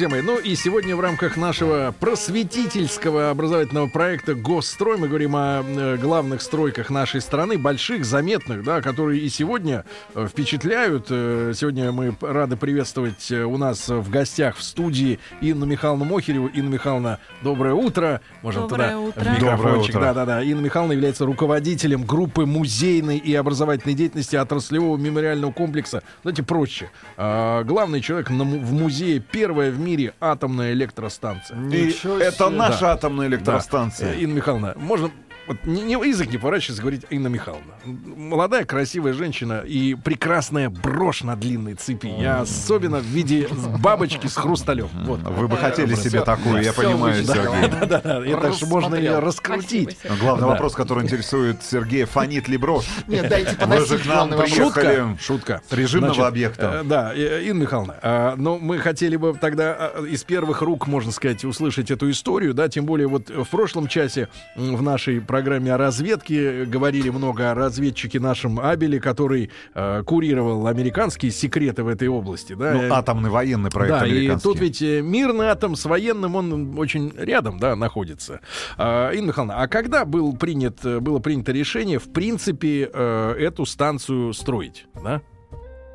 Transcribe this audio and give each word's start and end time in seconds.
Друзья 0.00 0.16
мои, 0.16 0.22
ну 0.22 0.38
и 0.38 0.54
сегодня 0.54 0.96
в 0.96 1.00
рамках 1.00 1.36
нашего 1.36 1.94
просветительского 2.00 3.28
образовательного 3.28 3.86
проекта 3.86 4.34
«Госстрой» 4.34 4.96
мы 4.96 5.08
говорим 5.08 5.36
о 5.36 5.62
э, 5.62 5.98
главных 5.98 6.40
стройках 6.40 6.88
нашей 6.88 7.20
страны, 7.20 7.58
больших, 7.58 8.06
заметных, 8.06 8.64
да, 8.64 8.80
которые 8.80 9.20
и 9.20 9.28
сегодня 9.28 9.84
э, 10.14 10.26
впечатляют. 10.26 11.08
Э, 11.10 11.52
сегодня 11.54 11.92
мы 11.92 12.16
рады 12.22 12.56
приветствовать 12.56 13.30
у 13.30 13.58
нас 13.58 13.90
в 13.90 14.08
гостях 14.08 14.56
в 14.56 14.62
студии 14.62 15.18
Инну 15.42 15.66
Михайловну 15.66 16.06
Мохереву. 16.06 16.46
Инна 16.46 16.70
Михайловна, 16.70 17.18
доброе 17.42 17.74
утро. 17.74 18.22
Можем 18.40 18.68
Доброе 18.68 18.92
туда 18.92 18.98
утро. 19.00 19.36
Доброе 19.38 19.76
утро. 19.80 20.00
Да-да-да. 20.00 20.42
Инна 20.42 20.62
Михайловна 20.62 20.92
является 20.94 21.26
руководителем 21.26 22.04
группы 22.04 22.46
музейной 22.46 23.18
и 23.18 23.34
образовательной 23.34 23.94
деятельности 23.94 24.36
отраслевого 24.36 24.96
мемориального 24.96 25.52
комплекса. 25.52 26.02
Знаете, 26.22 26.42
проще. 26.42 26.90
А, 27.18 27.64
главный 27.64 28.00
человек 28.00 28.30
на 28.30 28.44
в 28.44 28.72
музее 28.72 29.20
первая 29.20 29.70
в 29.70 29.78
мире 29.78 29.89
атомная 30.20 30.72
электростанция. 30.72 31.56
И 31.58 31.86
Ничего 31.86 32.18
это 32.18 32.46
себе. 32.46 32.56
наша 32.56 32.80
Да. 32.80 32.92
атомная 32.92 33.28
Да. 33.28 33.36
электростанция. 33.36 34.12
Э, 34.14 34.20
Инна 34.20 34.34
Михайловна, 34.34 34.74
можно 34.76 35.10
вот 35.50 35.64
не, 35.64 35.82
не- 35.82 36.08
язык 36.08 36.30
не 36.30 36.38
поворачивается 36.38 36.80
говорить 36.80 37.02
Инна 37.10 37.26
Михайловна. 37.26 37.72
Молодая, 37.84 38.64
красивая 38.64 39.12
женщина 39.14 39.62
и 39.66 39.94
прекрасная 39.96 40.70
брошь 40.70 41.24
на 41.24 41.34
длинной 41.34 41.74
цепи. 41.74 42.06
Я 42.06 42.40
особенно 42.42 42.98
в 43.00 43.04
виде 43.04 43.48
бабочки 43.80 44.28
с 44.28 44.36
хрусталем. 44.36 44.88
Вот. 45.04 45.20
Вы 45.22 45.48
бы 45.48 45.56
хотели 45.56 45.94
Всё. 45.94 46.08
себе 46.10 46.20
такую, 46.22 46.62
я 46.62 46.72
понимаю, 46.72 47.16
вычислил. 47.16 47.34
Сергей. 47.52 47.70
Да-да, 47.80 48.24
это 48.24 48.52
ж 48.52 48.62
можно 48.62 48.94
ее 48.94 49.18
раскрутить. 49.18 49.90
Спасибо, 49.98 50.14
Но 50.14 50.20
Главный 50.20 50.40
Да. 50.42 50.46
вопрос, 50.52 50.74
который 50.74 51.02
интересует 51.04 51.62
Сергея, 51.64 52.06
фонит 52.06 52.46
ли 52.46 52.56
брошь? 52.56 52.86
Нет, 53.08 53.28
дайте 53.28 53.50
Вы 53.50 53.56
поносить 53.56 53.88
же 53.88 53.98
к 53.98 54.06
нам 54.06 54.28
приехали 54.30 55.16
Шутка. 55.20 55.62
с 55.68 55.72
режимного 55.72 56.14
Значит, 56.14 56.28
объекта. 56.28 56.80
э, 56.82 56.84
да, 56.84 57.12
э, 57.12 57.42
Инна 57.44 57.62
Михайловна, 57.62 57.96
а, 58.02 58.34
ну, 58.36 58.56
мы 58.60 58.78
хотели 58.78 59.16
бы 59.16 59.34
тогда 59.40 59.90
из 60.08 60.22
первых 60.22 60.62
рук, 60.62 60.86
можно 60.86 61.10
сказать, 61.10 61.44
услышать 61.44 61.90
эту 61.90 62.08
историю, 62.10 62.54
да, 62.54 62.68
тем 62.68 62.86
более 62.86 63.08
вот 63.08 63.30
в 63.30 63.44
прошлом 63.48 63.88
часе 63.88 64.28
в 64.54 64.80
нашей 64.80 65.20
программе 65.20 65.39
о 65.40 65.76
разведке 65.76 66.64
говорили 66.64 67.08
много 67.08 67.50
о 67.50 67.54
разведчике 67.54 68.20
нашем 68.20 68.60
Абеле, 68.60 69.00
который 69.00 69.50
э, 69.74 70.02
курировал 70.04 70.66
американские 70.66 71.32
секреты 71.32 71.82
в 71.82 71.88
этой 71.88 72.08
области, 72.08 72.54
да. 72.54 72.72
Ну, 72.74 72.80
Э, 72.80 72.90
атомный 72.90 73.30
военный 73.30 73.70
проект 73.70 74.00
да, 74.00 74.06
и 74.06 74.36
тут 74.38 74.60
ведь 74.60 74.82
э, 74.82 75.00
мирный 75.00 75.48
атом 75.48 75.76
с 75.76 75.84
военным, 75.84 76.36
он 76.36 76.78
очень 76.78 77.12
рядом, 77.16 77.58
да, 77.58 77.76
находится. 77.76 78.40
А, 78.76 79.10
Инна 79.12 79.28
Михайловна, 79.28 79.62
а 79.62 79.68
когда 79.68 80.04
был 80.04 80.36
принят, 80.36 80.84
э, 80.84 81.00
было 81.00 81.18
принято 81.18 81.52
решение, 81.52 81.98
в 81.98 82.12
принципе, 82.12 82.90
э, 82.92 83.34
эту 83.38 83.66
станцию 83.66 84.32
строить, 84.32 84.86
да? 85.02 85.22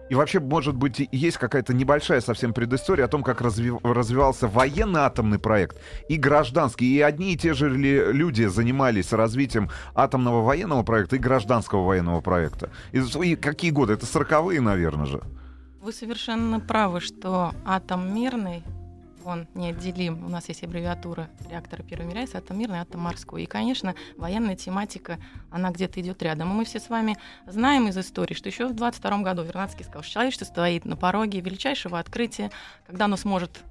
И 0.09 0.15
вообще, 0.15 0.39
может 0.39 0.75
быть, 0.75 1.07
есть 1.11 1.37
какая-то 1.37 1.73
небольшая 1.73 2.21
совсем 2.21 2.53
предыстория 2.53 3.05
о 3.05 3.07
том, 3.07 3.23
как 3.23 3.41
разви- 3.41 3.79
развивался 3.83 4.47
военный 4.47 5.01
атомный 5.01 5.39
проект 5.39 5.77
и 6.09 6.17
гражданский. 6.17 6.95
И 6.95 7.01
одни 7.01 7.33
и 7.33 7.37
те 7.37 7.53
же 7.53 7.69
люди 7.69 8.45
занимались 8.45 9.13
развитием 9.13 9.69
атомного 9.95 10.43
военного 10.43 10.83
проекта 10.83 11.15
и 11.15 11.19
гражданского 11.19 11.85
военного 11.85 12.21
проекта. 12.21 12.69
И, 12.91 12.99
и 12.99 13.35
какие 13.35 13.71
годы? 13.71 13.93
Это 13.93 14.05
сороковые, 14.05 14.61
наверное 14.61 15.05
же. 15.05 15.21
Вы 15.81 15.91
совершенно 15.91 16.59
правы, 16.59 16.99
что 16.99 17.51
атом 17.65 18.13
мирный, 18.13 18.63
он 19.25 19.47
неотделим. 19.53 20.25
У 20.25 20.29
нас 20.29 20.47
есть 20.47 20.63
аббревиатура 20.63 21.29
реактора 21.49 21.83
первой 21.83 22.05
мира, 22.05 22.25
атом 22.33 22.59
мирный, 22.59 22.79
атом 22.79 23.01
морской. 23.01 23.43
И, 23.43 23.45
конечно, 23.45 23.95
военная 24.17 24.55
тематика, 24.55 25.19
она 25.51 25.71
где-то 25.71 25.99
идет 26.01 26.21
рядом. 26.23 26.51
И 26.51 26.53
мы 26.53 26.65
все 26.65 26.79
с 26.79 26.89
вами 26.89 27.17
знаем 27.47 27.87
из 27.87 27.97
истории, 27.97 28.33
что 28.33 28.49
еще 28.49 28.67
в 28.67 28.73
22 28.73 29.17
году 29.19 29.43
Вернадский 29.43 29.83
сказал, 29.83 30.03
что 30.03 30.13
человечество 30.13 30.45
стоит 30.45 30.85
на 30.85 30.95
пороге 30.95 31.41
величайшего 31.41 31.99
открытия, 31.99 32.51
когда 32.85 33.05
оно 33.05 33.17
сможет 33.17 33.63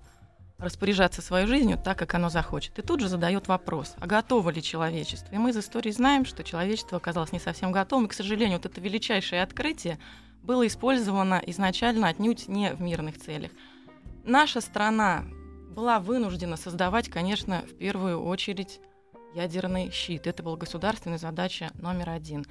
распоряжаться 0.59 1.21
своей 1.21 1.47
жизнью 1.47 1.79
так, 1.83 1.99
как 1.99 2.15
оно 2.15 2.29
захочет. 2.31 2.79
И 2.79 2.83
тут 2.83 3.01
же 3.01 3.09
задает 3.09 3.49
вопрос, 3.49 3.95
а 3.99 4.07
готово 4.07 4.51
ли 4.51 4.63
человечество? 4.63 5.35
И 5.35 5.39
мы 5.39 5.51
из 5.51 5.57
истории 5.57 5.91
знаем, 5.91 6.25
что 6.25 6.45
человечество 6.45 6.99
оказалось 6.99 7.33
не 7.33 7.41
совсем 7.41 7.73
готовым. 7.73 8.07
И, 8.07 8.09
к 8.09 8.15
сожалению, 8.15 8.59
вот 8.59 8.67
это 8.67 8.81
величайшее 8.81 9.43
открытие 9.43 9.99
было 10.43 10.67
использовано 10.67 11.43
изначально 11.47 12.09
отнюдь 12.09 12.49
не 12.49 12.73
в 12.73 12.81
мирных 12.81 13.19
целях. 13.19 13.51
Наша 14.25 14.61
страна 14.61 15.25
была 15.75 15.99
вынуждена 15.99 16.57
создавать, 16.57 17.09
конечно, 17.09 17.63
в 17.63 17.77
первую 17.77 18.23
очередь 18.23 18.81
ядерный 19.35 19.91
щит. 19.91 20.27
Это 20.27 20.43
была 20.43 20.57
государственная 20.57 21.19
задача 21.19 21.71
номер 21.75 22.11
один. 22.11 22.47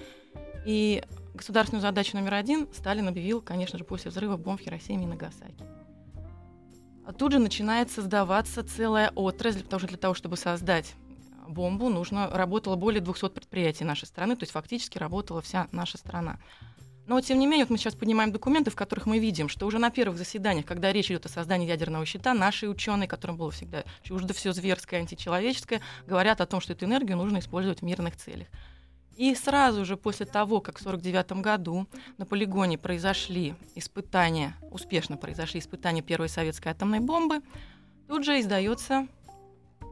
И 0.65 1.03
государственную 1.33 1.81
задачу 1.81 2.15
номер 2.15 2.35
один 2.35 2.67
Сталин 2.73 3.07
объявил, 3.07 3.41
конечно 3.41 3.77
же, 3.77 3.85
после 3.85 4.11
взрыва 4.11 4.37
бомб 4.37 4.59
в 4.59 4.63
Хиросиме 4.63 5.05
и 5.05 5.07
Нагасаки. 5.07 5.63
А 7.05 7.11
тут 7.11 7.33
же 7.33 7.39
начинает 7.39 7.91
создаваться 7.91 8.63
целая 8.63 9.11
отрасль, 9.15 9.63
потому 9.63 9.79
что 9.79 9.87
для 9.87 9.97
того, 9.97 10.13
чтобы 10.13 10.37
создать 10.37 10.93
бомбу, 11.47 11.89
нужно 11.89 12.29
работало 12.29 12.75
более 12.75 13.01
200 13.01 13.29
предприятий 13.29 13.83
нашей 13.83 14.05
страны, 14.05 14.35
то 14.35 14.43
есть 14.43 14.53
фактически 14.53 14.97
работала 14.97 15.41
вся 15.41 15.67
наша 15.71 15.97
страна. 15.97 16.39
Но 17.05 17.19
тем 17.19 17.37
не 17.39 17.47
менее, 17.47 17.65
вот 17.65 17.71
мы 17.71 17.77
сейчас 17.77 17.95
поднимаем 17.95 18.31
документы, 18.31 18.71
в 18.71 18.75
которых 18.75 19.05
мы 19.05 19.19
видим, 19.19 19.49
что 19.49 19.65
уже 19.65 19.77
на 19.77 19.89
первых 19.89 20.17
заседаниях, 20.17 20.65
когда 20.65 20.93
речь 20.93 21.11
идет 21.11 21.25
о 21.25 21.29
создании 21.29 21.67
ядерного 21.67 22.05
щита, 22.05 22.33
наши 22.33 22.67
ученые, 22.69 23.07
которым 23.07 23.35
было 23.35 23.51
всегда 23.51 23.83
чуждо 24.03 24.33
все 24.33 24.53
зверское, 24.53 25.01
античеловеческое, 25.01 25.81
говорят 26.07 26.39
о 26.39 26.45
том, 26.45 26.61
что 26.61 26.73
эту 26.73 26.85
энергию 26.85 27.17
нужно 27.17 27.39
использовать 27.39 27.81
в 27.81 27.83
мирных 27.83 28.15
целях. 28.15 28.47
И 29.17 29.35
сразу 29.35 29.85
же 29.85 29.95
после 29.95 30.25
того, 30.25 30.59
как 30.59 30.79
в 30.79 30.81
1949 30.81 31.43
году 31.43 31.87
на 32.17 32.25
полигоне 32.25 32.77
произошли 32.77 33.53
испытания, 33.75 34.55
успешно 34.71 35.17
произошли 35.17 35.59
испытания 35.59 36.01
первой 36.01 36.29
советской 36.29 36.69
атомной 36.69 36.99
бомбы, 36.99 37.41
тут 38.07 38.23
же 38.23 38.39
издается 38.39 39.07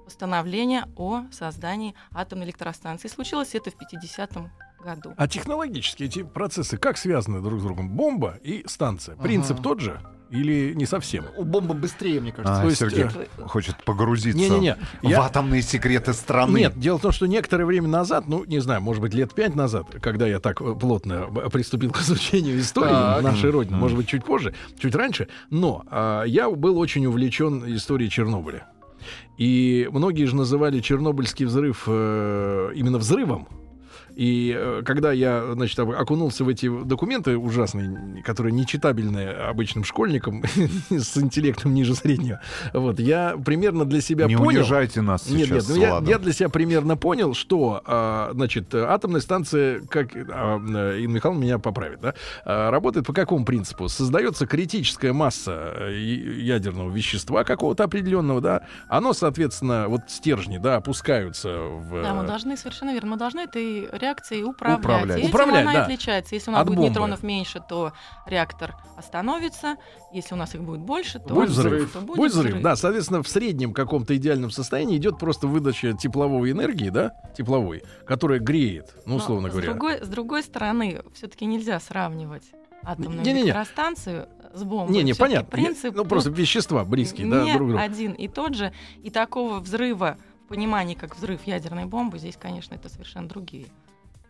постановление 0.06 0.86
о 0.96 1.26
создании 1.32 1.94
атомной 2.12 2.46
электростанции. 2.46 3.08
Случилось 3.08 3.54
это 3.54 3.70
в 3.70 3.76
50-м 3.76 4.50
году. 4.82 5.14
А 5.18 5.28
технологически 5.28 6.04
эти 6.04 6.24
процессы 6.24 6.78
как 6.78 6.98
связаны 6.98 7.42
друг 7.42 7.60
с 7.60 7.64
другом? 7.64 7.90
Бомба 7.90 8.38
и 8.44 8.64
станция. 8.68 9.16
Принцип 9.16 9.54
Ага. 9.60 9.64
тот 9.64 9.80
же 9.80 10.00
или 10.30 10.74
не 10.76 10.86
совсем? 10.86 11.26
У 11.38 11.44
бомбы 11.44 11.74
быстрее, 11.74 12.22
мне 12.22 12.32
кажется. 12.32 12.60
А, 12.60 12.62
то 12.62 12.68
есть, 12.70 12.80
Сергей 12.80 13.04
э, 13.04 13.26
хочет 13.48 13.84
погрузиться 13.84 14.40
Не-не-не. 14.40 14.78
в 15.02 15.08
Я- 15.10 15.24
атомные 15.24 15.62
секреты 15.62 16.14
страны. 16.14 16.58
Нет, 16.58 16.80
дело 16.80 16.98
в 16.98 17.02
том, 17.02 17.12
что 17.12 17.26
некоторое 17.26 17.66
время 17.66 17.90
назад, 17.90 18.28
ну, 18.28 18.46
не 18.46 18.60
знаю, 18.60 18.82
может 18.82 19.02
быть, 19.02 19.14
лет 19.14 19.34
пять 19.34 19.56
назад, 19.56 19.88
когда 20.02 20.26
я 20.28 20.40
так 20.40 20.62
э, 20.62 20.74
плотно 20.76 21.28
б- 21.28 21.50
приступил 21.50 21.92
к 21.92 21.98
изучению 22.02 22.60
истории 22.60 22.90
Так. 22.92 23.24
нашей 23.24 23.50
Родины, 23.50 23.76
может 23.78 23.98
быть, 23.98 24.08
чуть 24.08 24.24
позже, 24.24 24.54
чуть 24.80 24.96
раньше, 24.96 25.28
но 25.50 25.84
а, 25.88 26.24
я 26.24 26.50
был 26.50 26.78
очень 26.80 27.06
увлечен 27.08 27.66
историей 27.76 28.10
Чернобыля. 28.10 28.68
И 29.38 29.90
многие 29.92 30.26
же 30.26 30.36
называли 30.36 30.80
Чернобыльский 30.80 31.46
взрыв 31.46 31.84
э, 31.88 32.72
именно 32.76 33.00
взрывом. 33.00 33.48
И 34.16 34.56
э, 34.58 34.82
когда 34.86 35.12
я, 35.12 35.54
значит, 35.54 35.80
окунулся 35.80 36.44
в 36.44 36.50
эти 36.50 36.70
документы 36.84 37.38
ужасные, 37.38 38.22
которые 38.24 38.54
нечитабельные 38.54 39.32
обычным 39.32 39.84
школьникам 39.84 40.44
с 40.90 41.18
интеллектом 41.18 41.74
ниже 41.74 41.96
среднего, 41.96 42.42
вот, 42.74 43.00
я 43.00 43.38
примерно 43.44 43.86
для 43.86 44.02
себя 44.02 44.26
не 44.26 44.36
понял... 44.36 44.60
унижайте 44.60 45.02
нас 45.02 45.30
Нет, 45.30 45.48
сейчас, 45.48 45.70
нет, 45.70 45.78
ну 45.78 46.06
я, 46.06 46.12
я 46.12 46.20
для 46.20 46.34
себя 46.34 46.50
примерно 46.50 46.98
понял, 46.98 47.34
что, 47.34 47.82
а, 47.86 48.32
значит, 48.34 48.74
атомная 48.74 49.22
станция, 49.22 49.82
как 49.82 50.10
а, 50.16 50.60
э, 50.60 51.00
Инна 51.00 51.16
Михайловна 51.16 51.42
меня 51.42 51.60
поправит, 51.60 52.00
да, 52.02 52.14
а, 52.46 52.72
работает 52.72 53.06
по 53.06 53.14
какому 53.14 53.46
принципу? 53.46 53.88
Создается 53.88 54.46
критическая 54.46 55.14
масса 55.14 55.74
э, 55.76 55.94
и- 55.94 56.42
ядерного 56.42 56.92
вещества 56.92 57.44
какого-то 57.44 57.84
определенного, 57.84 58.42
да, 58.42 58.64
оно, 58.88 59.14
соответственно, 59.14 59.86
вот 59.88 60.02
стержни, 60.08 60.58
да, 60.58 60.78
опускаются 60.78 61.60
в... 61.60 62.02
Да, 62.02 62.14
мы 62.14 62.24
должны, 62.26 62.58
совершенно 62.58 62.92
верно, 62.92 63.12
мы 63.12 63.18
должны 63.18 63.42
этой 63.42 63.88
реакцией 64.02 64.44
управлять. 64.44 64.80
Управлять. 64.80 65.18
И 65.18 65.22
этим 65.22 65.30
Управлять, 65.30 65.62
она 65.64 65.74
да. 65.74 65.84
отличается. 65.84 66.36
Если 66.36 66.50
у 66.50 66.54
нас 66.54 66.62
От 66.62 66.68
будет 66.68 66.78
бомбы. 66.78 66.90
нейтронов 66.90 67.24
меньше, 67.24 67.62
то 67.68 67.94
реактор 68.26 68.76
остановится. 68.98 69.76
Если 70.14 70.34
у 70.34 70.38
нас 70.38 70.54
их 70.56 70.62
будет 70.64 70.82
больше, 70.82 71.20
то, 71.20 71.34
Будет 71.34 71.50
взрыв. 71.50 71.92
то 71.94 72.02
Будет, 72.02 72.32
взрыв. 72.34 72.62
Да, 72.62 72.76
соответственно, 72.76 73.24
в 73.24 73.28
среднем 73.28 73.74
каком-то 73.74 74.16
идеальном 74.18 74.52
состоянии 74.52 74.98
идет 74.98 75.18
просто 75.20 75.48
выдача 75.48 75.94
тепловой 75.94 76.52
энергии, 76.52 76.90
да, 76.90 77.14
тепловой, 77.38 77.84
которая 78.06 78.40
греет, 78.40 78.94
ну, 79.06 79.14
Но 79.14 79.16
условно 79.18 79.50
с 79.50 79.52
говоря. 79.52 79.70
Другой, 79.70 80.04
с 80.04 80.08
другой 80.08 80.44
стороны, 80.44 81.02
все-таки 81.14 81.46
нельзя 81.46 81.80
сравнивать 81.80 82.52
атомную 82.84 83.22
Не-не-не. 83.24 83.44
электростанцию 83.48 84.28
с 84.54 84.64
бомбой. 84.64 84.94
Не, 84.94 85.04
не, 85.04 85.14
Всё-таки 85.14 85.34
понятно. 85.36 85.52
Принцип 85.52 85.96
ну, 85.96 86.04
просто 86.04 86.30
вещества 86.30 86.84
близкие, 86.84 87.30
да, 87.30 87.44
не 87.44 87.54
друг 87.54 87.68
к 87.68 87.72
другу. 87.72 87.84
один 87.84 88.12
и 88.14 88.28
тот 88.28 88.56
же. 88.56 88.74
И 89.04 89.10
такого 89.10 89.60
взрыва 89.60 90.18
понимании, 90.50 90.96
как 90.96 91.16
взрыв 91.16 91.42
ядерной 91.46 91.86
бомбы, 91.86 92.18
здесь, 92.20 92.36
конечно, 92.36 92.76
это 92.76 92.90
совершенно 92.90 93.30
другие 93.30 93.68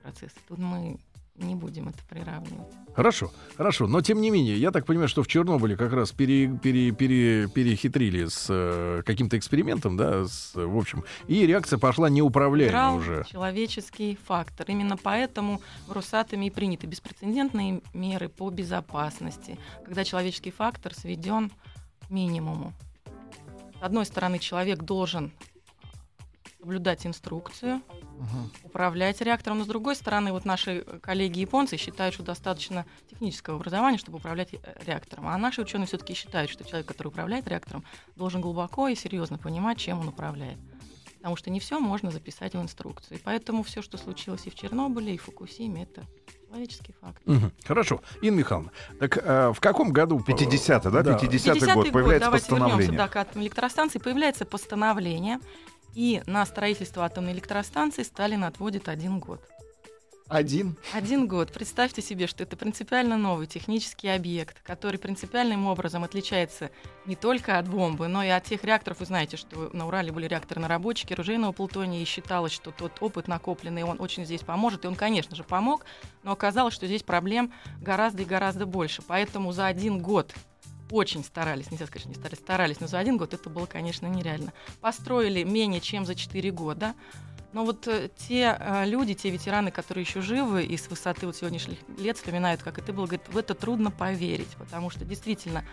процессы. 0.01 0.35
Тут 0.47 0.59
мы 0.59 0.99
не 1.35 1.55
будем 1.55 1.89
это 1.89 1.99
приравнивать. 2.09 2.67
Хорошо, 2.93 3.31
хорошо. 3.55 3.87
Но 3.87 4.01
тем 4.01 4.21
не 4.21 4.29
менее, 4.29 4.57
я 4.57 4.71
так 4.71 4.85
понимаю, 4.85 5.07
что 5.07 5.23
в 5.23 5.27
Чернобыле 5.27 5.77
как 5.77 5.93
раз 5.93 6.11
пере, 6.11 6.47
пере, 6.61 6.91
пере, 6.91 7.47
перехитрили 7.47 8.25
с 8.25 8.47
э, 8.49 9.01
каким-то 9.05 9.37
экспериментом, 9.37 9.95
да, 9.97 10.25
с, 10.25 10.51
в 10.55 10.77
общем, 10.77 11.03
и 11.27 11.47
реакция 11.47 11.79
пошла 11.79 12.09
неуправляемая 12.09 12.69
Играл 12.69 12.97
уже. 12.97 13.25
человеческий 13.29 14.17
фактор. 14.25 14.67
Именно 14.69 14.97
поэтому 14.97 15.61
в 15.87 15.93
Росатоме 15.93 16.47
и 16.47 16.51
приняты 16.51 16.85
беспрецедентные 16.85 17.81
меры 17.93 18.27
по 18.27 18.49
безопасности, 18.49 19.57
когда 19.85 20.03
человеческий 20.03 20.51
фактор 20.51 20.93
сведен 20.93 21.49
к 22.01 22.09
минимуму. 22.09 22.73
С 23.79 23.83
одной 23.83 24.05
стороны, 24.05 24.37
человек 24.37 24.83
должен 24.83 25.31
соблюдать 26.61 27.07
инструкцию, 27.07 27.81
управлять 28.63 29.19
реактором. 29.21 29.57
Но 29.57 29.63
с 29.63 29.67
другой 29.67 29.95
стороны, 29.95 30.31
вот 30.31 30.45
наши 30.45 30.81
коллеги 31.01 31.39
японцы 31.39 31.75
считают, 31.77 32.13
что 32.13 32.23
достаточно 32.23 32.85
технического 33.09 33.57
образования, 33.57 33.97
чтобы 33.97 34.19
управлять 34.19 34.53
э, 34.53 34.59
реактором. 34.85 35.27
А 35.27 35.37
наши 35.37 35.61
ученые 35.61 35.87
все-таки 35.87 36.13
считают, 36.13 36.51
что 36.51 36.63
человек, 36.63 36.87
который 36.87 37.07
управляет 37.07 37.47
реактором, 37.47 37.83
должен 38.15 38.41
глубоко 38.41 38.87
и 38.87 38.95
серьезно 38.95 39.39
понимать, 39.39 39.79
чем 39.79 39.99
он 40.01 40.09
управляет. 40.09 40.59
Потому 41.17 41.35
что 41.35 41.49
не 41.49 41.59
все 41.59 41.79
можно 41.79 42.11
записать 42.11 42.53
в 42.53 42.61
инструкцию. 42.61 43.17
И 43.17 43.21
поэтому 43.21 43.63
все, 43.63 43.81
что 43.81 43.97
случилось 43.97 44.45
и 44.45 44.51
в 44.51 44.55
Чернобыле, 44.55 45.15
и 45.15 45.17
в 45.17 45.23
Фукусиме, 45.23 45.83
это 45.83 46.05
человеческий 46.47 46.93
факт. 47.01 47.21
Мгм. 47.25 47.51
Хорошо. 47.65 48.01
Инна 48.21 48.37
Михайловна, 48.37 48.71
так 48.99 49.17
э, 49.17 49.51
в 49.51 49.59
каком 49.59 49.91
году... 49.91 50.19
50-й, 50.19 50.91
да? 50.91 51.01
Да. 51.01 51.17
50-й 51.17 51.59
50-й 51.59 51.73
год 51.73 51.91
появляется 51.91 52.25
давайте 52.25 52.45
постановление. 52.45 52.81
вернемся 52.81 52.97
да, 52.97 53.07
к 53.07 53.15
атомной 53.15 53.45
электростанции. 53.45 53.99
Появляется 53.99 54.45
постановление, 54.45 55.39
и 55.93 56.21
на 56.25 56.45
строительство 56.45 57.05
атомной 57.05 57.33
электростанции 57.33 58.03
Сталин 58.03 58.43
отводит 58.43 58.89
один 58.89 59.19
год. 59.19 59.41
Один. 60.31 60.77
Один 60.93 61.27
год. 61.27 61.51
Представьте 61.51 62.01
себе, 62.01 62.25
что 62.25 62.43
это 62.43 62.55
принципиально 62.55 63.17
новый 63.17 63.47
технический 63.47 64.07
объект, 64.07 64.61
который 64.63 64.97
принципиальным 64.97 65.67
образом 65.67 66.05
отличается 66.05 66.71
не 67.05 67.17
только 67.17 67.57
от 67.57 67.67
бомбы, 67.67 68.07
но 68.07 68.23
и 68.23 68.29
от 68.29 68.45
тех 68.45 68.63
реакторов. 68.63 69.01
Вы 69.01 69.07
знаете, 69.07 69.35
что 69.35 69.69
на 69.73 69.87
Урале 69.87 70.13
были 70.13 70.27
реакторы 70.27 70.61
наработчики 70.61 71.11
оружейного 71.11 71.51
плутония, 71.51 72.01
и 72.01 72.05
считалось, 72.05 72.53
что 72.53 72.71
тот 72.71 72.93
опыт 73.01 73.27
накопленный, 73.27 73.83
он 73.83 73.99
очень 73.99 74.23
здесь 74.23 74.39
поможет. 74.39 74.85
И 74.85 74.87
он, 74.87 74.95
конечно 74.95 75.35
же, 75.35 75.43
помог, 75.43 75.83
но 76.23 76.31
оказалось, 76.31 76.73
что 76.73 76.87
здесь 76.87 77.03
проблем 77.03 77.51
гораздо 77.81 78.21
и 78.21 78.25
гораздо 78.25 78.65
больше. 78.65 79.01
Поэтому 79.01 79.51
за 79.51 79.65
один 79.65 79.99
год 79.99 80.33
очень 80.91 81.23
старались, 81.23 81.71
нельзя 81.71 81.87
сказать, 81.87 82.01
что 82.01 82.09
не 82.09 82.15
старались, 82.15 82.39
старались, 82.39 82.79
но 82.79 82.87
за 82.87 82.99
один 82.99 83.17
год 83.17 83.33
это 83.33 83.49
было, 83.49 83.65
конечно, 83.65 84.07
нереально. 84.07 84.53
Построили 84.81 85.43
менее 85.43 85.81
чем 85.81 86.05
за 86.05 86.15
4 86.15 86.51
года. 86.51 86.93
Но 87.53 87.65
вот 87.65 87.87
э, 87.87 88.09
те 88.15 88.55
э, 88.57 88.85
люди, 88.85 89.13
те 89.13 89.29
ветераны, 89.29 89.71
которые 89.71 90.03
еще 90.03 90.21
живы 90.21 90.63
и 90.63 90.77
с 90.77 90.87
высоты 90.87 91.25
вот 91.25 91.35
сегодняшних 91.35 91.79
лет 91.97 92.17
вспоминают, 92.17 92.63
как 92.63 92.77
это 92.77 92.93
было, 92.93 93.05
говорят, 93.05 93.27
в 93.27 93.37
это 93.37 93.53
трудно 93.53 93.91
поверить, 93.91 94.55
потому 94.57 94.89
что 94.89 95.03
действительно 95.03 95.65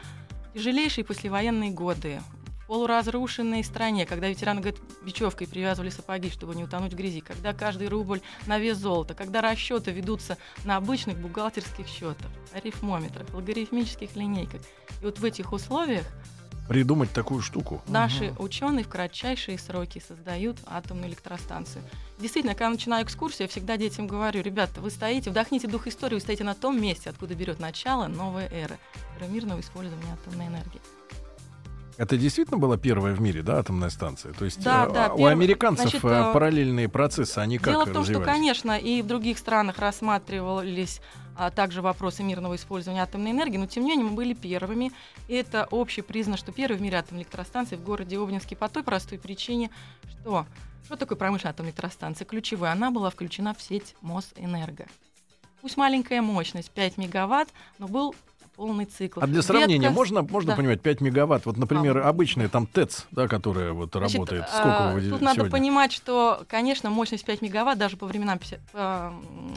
тяжелейшие 0.55 1.05
послевоенные 1.05 1.71
годы, 1.71 2.21
полуразрушенной 2.69 3.65
стране, 3.65 4.07
когда 4.07 4.29
ветераны, 4.29 4.61
говорят, 4.61 4.81
бечевкой 5.03 5.49
привязывали 5.49 5.91
сапоги, 5.91 6.31
чтобы 6.31 6.55
не 6.55 6.63
утонуть 6.63 6.93
в 6.93 6.97
грязи, 6.97 7.21
когда 7.21 7.53
каждый 7.53 7.89
рубль 7.89 8.21
на 8.47 8.59
вес 8.59 8.77
золота, 8.77 9.15
когда 9.15 9.41
расчеты 9.41 9.91
ведутся 9.91 10.37
на 10.65 10.77
обычных 10.77 11.19
бухгалтерских 11.19 11.89
счетах, 11.89 12.31
арифмометрах, 12.53 13.27
логарифмических 13.33 14.15
линейках. 14.15 14.61
И 15.01 15.05
вот 15.05 15.19
в 15.19 15.25
этих 15.25 15.53
условиях 15.53 16.05
Придумать 16.69 17.11
такую 17.13 17.41
штуку. 17.41 17.81
Наши 17.89 18.35
ученые 18.39 18.85
в 18.85 18.91
кратчайшие 18.91 19.59
сроки 19.59 20.03
создают 20.07 20.59
атомную 20.67 21.09
электростанцию. 21.09 21.83
Действительно, 22.21 22.53
когда 22.53 22.67
я 22.67 22.73
начинаю 22.73 23.07
экскурсию, 23.07 23.47
я 23.47 23.49
всегда 23.49 23.79
детям 23.79 24.07
говорю, 24.07 24.43
ребята, 24.43 24.83
вы 24.83 24.91
стоите, 24.91 25.31
вдохните 25.31 25.67
дух 25.67 25.87
истории, 25.87 26.17
вы 26.17 26.21
стоите 26.21 26.45
на 26.45 26.55
том 26.55 26.79
месте, 26.79 27.09
откуда 27.09 27.35
берет 27.35 27.59
начало 27.59 28.07
новая 28.07 28.49
эра, 28.49 28.77
эра 29.17 29.29
мирного 29.29 29.61
использования 29.61 30.13
атомной 30.13 30.49
энергии. 30.49 30.83
Это 31.99 32.17
действительно 32.17 32.59
была 32.59 32.77
первая 32.77 33.13
в 33.13 33.21
мире, 33.21 33.43
да, 33.43 33.59
атомная 33.59 33.91
станция? 33.91 34.33
То 34.33 34.45
есть 34.45 34.63
Да, 34.63 34.87
э, 34.89 34.93
да, 34.93 35.13
у 35.13 35.17
первая. 35.17 35.33
американцев 35.33 35.91
Значит, 35.91 36.05
э, 36.05 36.09
э, 36.09 36.33
параллельные 36.33 36.89
процессы, 36.89 37.39
они 37.39 37.59
как 37.59 37.75
Дело 37.75 37.85
в 37.87 37.93
том, 37.93 38.05
что, 38.05 38.21
конечно, 38.21 38.79
и 38.79 39.03
в 39.03 39.07
других 39.09 39.37
странах 39.37 39.79
рассматривались 39.79 41.01
а, 41.35 41.51
также 41.51 41.83
вопросы 41.83 42.23
мирного 42.23 42.55
использования 42.55 43.03
атомной 43.03 43.33
энергии, 43.33 43.57
но 43.57 43.67
тем 43.67 43.83
не 43.83 43.91
менее 43.91 44.07
мы 44.07 44.13
были 44.13 44.33
первыми. 44.33 44.93
И 45.27 45.35
это 45.35 45.67
общепризнано, 45.73 46.37
что 46.37 46.53
первой 46.53 46.79
в 46.79 46.83
мире 46.83 46.99
атомной 46.99 47.23
электростанции 47.23 47.75
в 47.75 47.83
городе 47.83 48.17
Обнинске 48.17 48.55
по 48.55 48.69
той 48.69 48.85
простой 48.85 49.19
причине, 49.19 49.71
что 50.09 50.47
что 50.85 50.97
такое 50.97 51.19
промышленная 51.19 51.53
атомная 51.53 51.73
электростанция? 51.73 52.25
Ключевая. 52.25 52.73
Она 52.73 52.91
была 52.91 53.11
включена 53.11 53.55
в 53.55 53.61
сеть 53.61 53.95
Мосэнерго. 54.01 54.87
Пусть 55.61 55.77
маленькая 55.77 56.23
мощность, 56.23 56.71
5 56.71 56.97
мегаватт, 56.97 57.49
но 57.79 57.89
был 57.89 58.15
полный 58.59 58.87
цикл. 58.87 59.21
А 59.23 59.27
для 59.29 59.41
сравнения, 59.41 59.79
Ветка 59.87 59.95
можно, 59.95 60.23
можно 60.23 60.51
да. 60.51 60.57
понимать 60.57 60.81
5 60.83 61.01
мегаватт? 61.01 61.47
Вот, 61.47 61.57
например, 61.57 61.99
А. 61.99 62.09
обычная 62.09 62.49
там 62.49 62.67
ТЭЦ, 62.67 63.07
да, 63.13 63.29
которая 63.29 63.73
вот 63.73 63.93
Значит, 63.95 64.15
работает. 64.17 64.45
а, 64.53 64.59
Сколько 64.59 64.95
вы 64.95 65.11
Тут 65.11 65.21
надо 65.21 65.35
сегодня? 65.37 65.53
понимать, 65.53 65.93
что, 65.93 66.43
конечно, 66.49 66.91
мощность 66.91 67.25
5 67.25 67.41
мегаватт 67.41 67.79
даже 67.79 67.97
по 67.97 68.05
временам 68.07 68.39
50, 68.41 68.61
по, 68.73 69.13
м, 69.13 69.55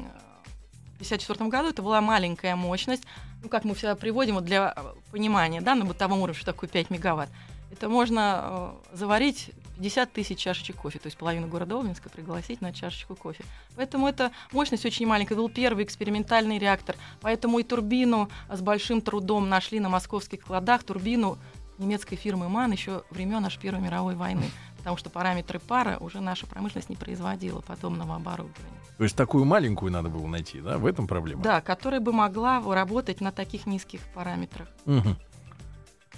54 1.00 1.50
году 1.50 1.70
это 1.70 1.82
была 1.82 2.00
маленькая 2.00 2.56
мощность. 2.56 3.04
Ну, 3.42 3.50
как 3.50 3.64
мы 3.64 3.74
всегда 3.74 3.96
приводим 3.96 4.36
вот 4.36 4.46
для 4.46 4.76
понимания, 5.12 5.62
да, 5.62 5.74
на 5.74 5.84
бытовом 5.86 6.20
уровне, 6.20 6.36
что 6.40 6.46
такое 6.54 6.70
5 6.70 6.92
мегаватт. 6.92 7.30
Это 7.72 7.90
можно 7.90 8.74
э, 8.94 8.98
заварить 8.98 9.50
50 9.82 10.14
тысяч 10.14 10.38
чашечек 10.38 10.76
кофе, 10.76 11.00
то 11.00 11.08
есть 11.08 11.18
половину 11.18 11.48
города 11.48 11.80
Обнинска 11.80 12.08
пригласить 12.10 12.62
на 12.62 12.72
чашечку 12.72 13.16
кофе. 13.16 13.44
Поэтому 13.76 14.08
эта 14.08 14.32
мощность 14.52 14.86
очень 14.86 15.08
маленькая. 15.08 15.34
Это 15.34 15.42
был 15.42 15.50
первый 15.50 15.84
экспериментальный 15.84 16.60
реактор. 16.60 16.96
Поэтому 17.20 17.58
и 17.58 17.64
турбину 17.64 18.30
с 18.48 18.62
большим 18.62 19.02
трудом 19.02 19.50
нашли 19.50 19.80
на 19.80 19.90
московских 19.90 20.42
складах. 20.42 20.84
Турбину 20.84 21.40
немецкой 21.80 22.16
фирмы 22.16 22.48
МАН 22.48 22.74
еще 22.74 23.04
времен 23.10 23.44
аж 23.44 23.58
Первой 23.58 23.82
мировой 23.82 24.14
войны. 24.16 24.46
Потому 24.78 24.98
что 24.98 25.10
параметры 25.10 25.60
пара 25.60 25.98
уже 25.98 26.22
наша 26.22 26.46
промышленность 26.46 26.90
не 26.90 26.96
производила 26.96 27.62
подобного 27.62 28.16
оборудования. 28.16 28.80
То 28.98 29.04
есть 29.04 29.16
такую 29.16 29.46
маленькую 29.46 29.92
надо 29.92 30.10
было 30.10 30.28
найти, 30.28 30.62
да? 30.62 30.78
В 30.78 30.86
этом 30.86 31.08
проблема? 31.08 31.42
Да, 31.42 31.60
которая 31.62 32.00
бы 32.00 32.14
могла 32.14 32.62
работать 32.62 33.20
на 33.20 33.32
таких 33.32 33.66
низких 33.66 34.02
параметрах. 34.14 34.68
Мгм. 34.86 35.18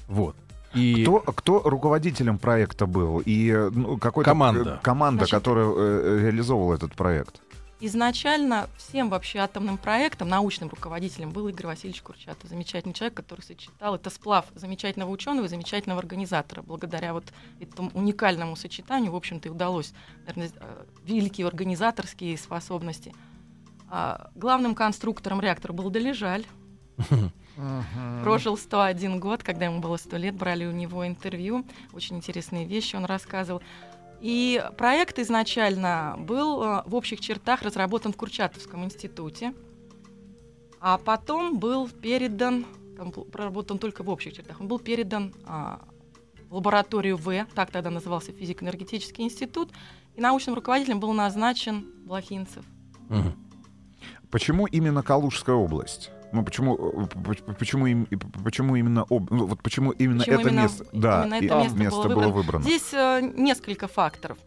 Вот. 0.07 0.36
И 0.73 1.03
Кто, 1.03 1.19
кто 1.19 1.59
руководителем 1.61 2.37
проекта 2.39 2.85
был? 2.87 3.19
И 3.19 3.50
э, 3.50 3.69
ну, 3.74 3.98
какой-то 3.98 4.31
Команда. 4.31 4.79
э, 4.79 4.83
команда, 4.83 5.19
Значит- 5.25 5.31
которая 5.39 5.67
э, 5.67 6.19
реализовывала 6.24 6.75
этот 6.75 6.93
проект. 6.95 7.41
Изначально 7.79 8.69
всем 8.77 9.09
вообще 9.09 9.39
атомным 9.39 9.77
проектом, 9.77 10.29
научным 10.29 10.69
руководителем 10.69 11.31
был 11.31 11.50
Игорь 11.50 11.67
Васильевич 11.67 12.01
Курчатов. 12.01 12.50
Замечательный 12.50 12.93
человек, 12.93 13.13
который 13.13 13.41
сочетал, 13.41 13.95
это 13.95 14.09
сплав 14.09 14.45
замечательного 14.55 15.09
ученого 15.12 15.45
и 15.45 15.50
замечательного 15.50 16.00
организатора. 16.00 16.62
Благодаря 16.62 17.13
вот 17.13 17.25
этому 17.59 17.91
уникальному 17.93 18.55
сочетанию, 18.55 19.12
в 19.12 19.15
общем-то, 19.17 19.50
и 19.50 19.51
удалось, 19.51 19.93
наверное, 20.25 20.51
э, 20.59 20.86
великие 21.05 21.45
организаторские 21.45 22.38
способности. 22.38 23.13
А 23.89 24.29
главным 24.36 24.75
конструктором 24.75 25.41
реактора 25.41 25.74
был 25.74 25.89
Долежаль. 25.89 26.45
Прожил 28.24 28.57
101 28.57 29.19
год, 29.19 29.43
когда 29.43 29.65
ему 29.65 29.79
было 29.79 29.98
100 29.98 30.17
лет, 30.17 30.36
брали 30.36 30.65
у 30.65 30.72
него 30.72 31.05
интервью. 31.05 31.65
Очень 31.93 32.17
интересные 32.17 32.65
вещи 32.65 32.95
он 32.95 33.05
рассказывал. 33.05 33.62
И 34.24 34.63
проект 34.77 35.19
изначально 35.19 36.15
был 36.17 36.63
э, 36.63 36.83
в 36.86 36.95
общих 36.95 37.19
чертах 37.19 37.62
разработан 37.62 38.13
в 38.13 38.15
Курчатовском 38.15 38.86
институте, 38.86 39.53
а 40.79 40.98
потом 40.98 41.60
был 41.60 41.89
передан, 41.89 42.65
там 42.95 43.12
проработан 43.12 43.79
только 43.79 44.01
в 44.01 44.10
общих 44.10 44.33
чертах, 44.33 44.62
он 44.62 44.69
был 44.69 44.79
передан 44.79 45.33
а, 45.45 45.81
в 46.50 46.55
лабораторию 46.55 47.17
В, 47.17 47.45
так 47.53 47.72
тогда 47.72 47.89
назывался 47.89 48.31
физико-энергетический 48.31 49.25
институт, 49.25 49.72
и 50.15 50.22
научным 50.22 50.55
руководителем 50.55 51.01
был 51.01 51.12
назначен 51.12 51.86
Блохинцев. 52.05 52.63
Почему 54.31 54.67
именно 54.67 55.03
Калужская 55.03 55.55
область? 55.55 56.12
Ну 56.33 56.43
почему 56.43 56.75
э, 57.05 57.53
почему 57.59 57.85
им- 57.87 58.07
почему 58.43 58.75
именно 58.75 59.03
об- 59.09 59.29
ну, 59.31 59.45
вот 59.45 59.61
почему 59.61 59.91
именно 59.91 60.19
Почему 60.19 60.39
это 60.39 60.49
именно- 60.49 60.61
место 60.63 60.85
да 60.91 61.23
именно 61.25 61.35
это 61.35 61.75
место 61.77 61.95
было 62.01 62.03
было 62.07 62.09
выбрано? 62.29 62.33
выбрано? 62.33 62.63
Здесь 62.63 62.93
э, 62.93 63.21
несколько 63.21 63.87
факторов. 63.87 64.37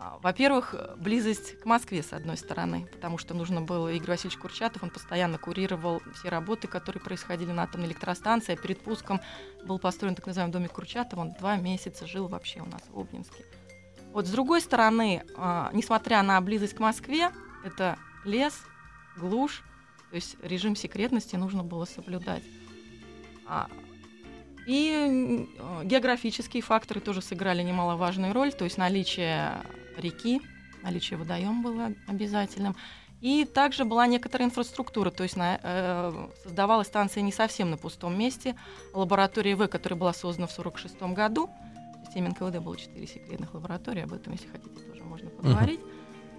А, 0.00 0.16
Во-первых, 0.22 0.76
близость 0.98 1.58
к 1.60 1.64
Москве, 1.66 2.04
с 2.04 2.12
одной 2.12 2.36
стороны, 2.36 2.86
потому 2.92 3.18
что 3.18 3.34
нужно 3.34 3.62
было 3.62 3.88
Игорь 3.92 4.10
Васильевич 4.10 4.38
Курчатов, 4.38 4.84
он 4.84 4.90
постоянно 4.90 5.38
курировал 5.38 6.00
все 6.14 6.28
работы, 6.28 6.68
которые 6.68 7.02
происходили 7.02 7.50
на 7.50 7.64
атомной 7.64 7.88
электростанции, 7.88 8.52
а 8.52 8.56
перед 8.56 8.80
пуском 8.80 9.20
был 9.66 9.80
построен 9.80 10.14
так 10.14 10.24
называемый 10.28 10.52
домик 10.52 10.70
Курчатова, 10.70 11.22
он 11.22 11.32
два 11.32 11.56
месяца 11.56 12.06
жил 12.06 12.28
вообще 12.28 12.60
у 12.60 12.66
нас 12.66 12.80
в 12.92 12.96
Обнинске. 13.00 13.44
Вот 14.12 14.28
с 14.28 14.30
другой 14.30 14.60
стороны, 14.60 15.24
а, 15.36 15.70
несмотря 15.72 16.22
на 16.22 16.40
близость 16.40 16.74
к 16.74 16.78
Москве, 16.78 17.30
это 17.64 17.98
лес, 18.24 18.54
глушь, 19.16 19.64
то 20.10 20.16
есть 20.16 20.36
режим 20.42 20.74
секретности 20.76 21.36
нужно 21.36 21.62
было 21.62 21.84
соблюдать. 21.84 22.42
А, 23.46 23.68
И 24.66 25.46
э, 25.58 25.84
географические 25.84 26.62
факторы 26.62 27.00
тоже 27.00 27.22
сыграли 27.22 27.62
немаловажную 27.62 28.32
роль, 28.32 28.52
то 28.52 28.64
есть 28.64 28.76
наличие 28.78 29.62
реки, 29.96 30.40
наличие 30.82 31.18
водоема 31.18 31.62
было 31.62 31.92
обязательным. 32.06 32.76
И 33.20 33.44
также 33.44 33.84
была 33.84 34.06
некоторая 34.06 34.48
инфраструктура, 34.48 35.10
то 35.10 35.24
есть 35.24 35.36
на, 35.36 35.58
э, 35.62 36.28
создавалась 36.44 36.86
станция 36.86 37.22
не 37.22 37.32
совсем 37.32 37.70
на 37.70 37.76
пустом 37.76 38.16
месте. 38.16 38.54
Лаборатория 38.92 39.56
В, 39.56 39.66
которая 39.66 39.98
была 39.98 40.12
создана 40.12 40.46
в 40.46 40.56
1946 40.56 41.14
году, 41.14 41.50
в 42.02 42.06
системе 42.06 42.28
НКВД 42.28 42.62
было 42.62 42.76
четыре 42.76 43.06
секретных 43.06 43.54
лаборатории, 43.54 44.02
об 44.02 44.12
этом, 44.12 44.34
если 44.34 44.46
хотите, 44.48 44.80
тоже 44.82 45.02
можно 45.02 45.30
поговорить. 45.30 45.80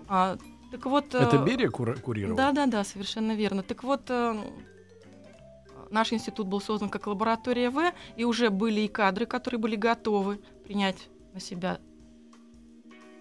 Uh-huh. 0.08 0.40
Так 0.72 0.86
вот, 0.86 1.16
Это 1.16 1.38
э, 1.38 1.46
Берия 1.46 1.70
кура- 1.70 2.00
курировал? 2.00 2.38
Да, 2.38 2.52
да, 2.52 2.66
да, 2.68 2.84
совершенно 2.84 3.36
верно. 3.36 3.64
Так 3.64 3.84
вот, 3.84 4.02
э, 4.10 4.36
наш 5.90 6.14
институт 6.14 6.48
был 6.48 6.62
создан 6.62 6.90
как 6.90 7.08
лаборатория 7.08 7.70
В, 7.70 7.92
и 8.16 8.24
уже 8.24 8.50
были 8.50 8.82
и 8.82 8.88
кадры, 8.88 9.26
которые 9.26 9.60
были 9.60 9.76
готовы 9.76 10.40
принять 10.64 11.10
на 11.34 11.40
себя 11.40 11.80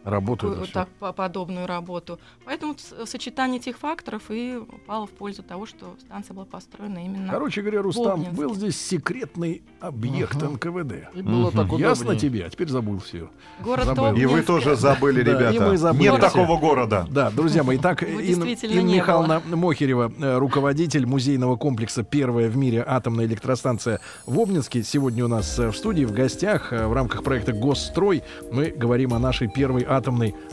Работу 0.08 0.66
так, 0.72 0.88
подобную 1.14 1.66
работу. 1.66 2.18
Поэтому 2.46 2.76
сочетание 3.04 3.60
этих 3.60 3.76
факторов 3.76 4.22
и 4.30 4.58
пало 4.86 5.06
в 5.06 5.10
пользу 5.10 5.42
того, 5.42 5.66
что 5.66 5.94
станция 6.00 6.34
была 6.34 6.46
построена 6.46 7.04
именно. 7.04 7.30
Короче 7.30 7.60
говоря, 7.60 7.82
Рустам, 7.82 8.24
был 8.32 8.54
здесь 8.54 8.80
секретный 8.80 9.62
объект 9.80 10.36
uh-huh. 10.36 10.54
НКВД. 10.54 11.14
И 11.14 11.22
было 11.22 11.50
uh-huh. 11.50 11.68
так 11.68 11.78
Ясно 11.78 12.16
тебе, 12.16 12.46
а 12.46 12.50
теперь 12.50 12.68
забыл 12.68 12.98
все. 13.00 13.28
Город 13.60 13.84
забыл. 13.84 14.14
И 14.14 14.24
вы 14.24 14.42
тоже 14.42 14.76
забыли, 14.76 15.20
ребята. 15.20 15.54
и 15.54 15.58
мы 15.58 15.76
забыли 15.76 16.10
Нет 16.10 16.20
такого 16.20 16.58
города. 16.58 17.06
Да, 17.10 17.30
друзья 17.30 17.62
мои, 17.62 17.76
так 17.76 18.02
Инна 18.02 18.44
Михайловна 18.44 19.42
Мохерева, 19.44 20.10
э, 20.18 20.38
руководитель 20.38 21.04
музейного 21.06 21.56
комплекса 21.56 22.02
«Первая 22.02 22.48
в 22.48 22.56
мире 22.56 22.82
атомная 22.86 23.26
электростанция» 23.26 24.00
в 24.24 24.40
Обнинске. 24.40 24.82
Сегодня 24.82 25.24
у 25.24 25.28
нас 25.28 25.58
э, 25.58 25.68
в 25.70 25.76
студии 25.76 26.04
в 26.04 26.12
гостях 26.12 26.72
э, 26.72 26.86
в 26.86 26.92
рамках 26.94 27.22
проекта 27.22 27.52
«Госстрой» 27.52 28.22
мы 28.50 28.70
говорим 28.70 29.12
о 29.12 29.18
нашей 29.18 29.48
первой 29.48 29.84
атомной 29.84 29.98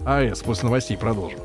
АЭС. 0.06 0.42
После 0.44 0.66
новостей 0.66 0.98
продолжим. 0.98 1.40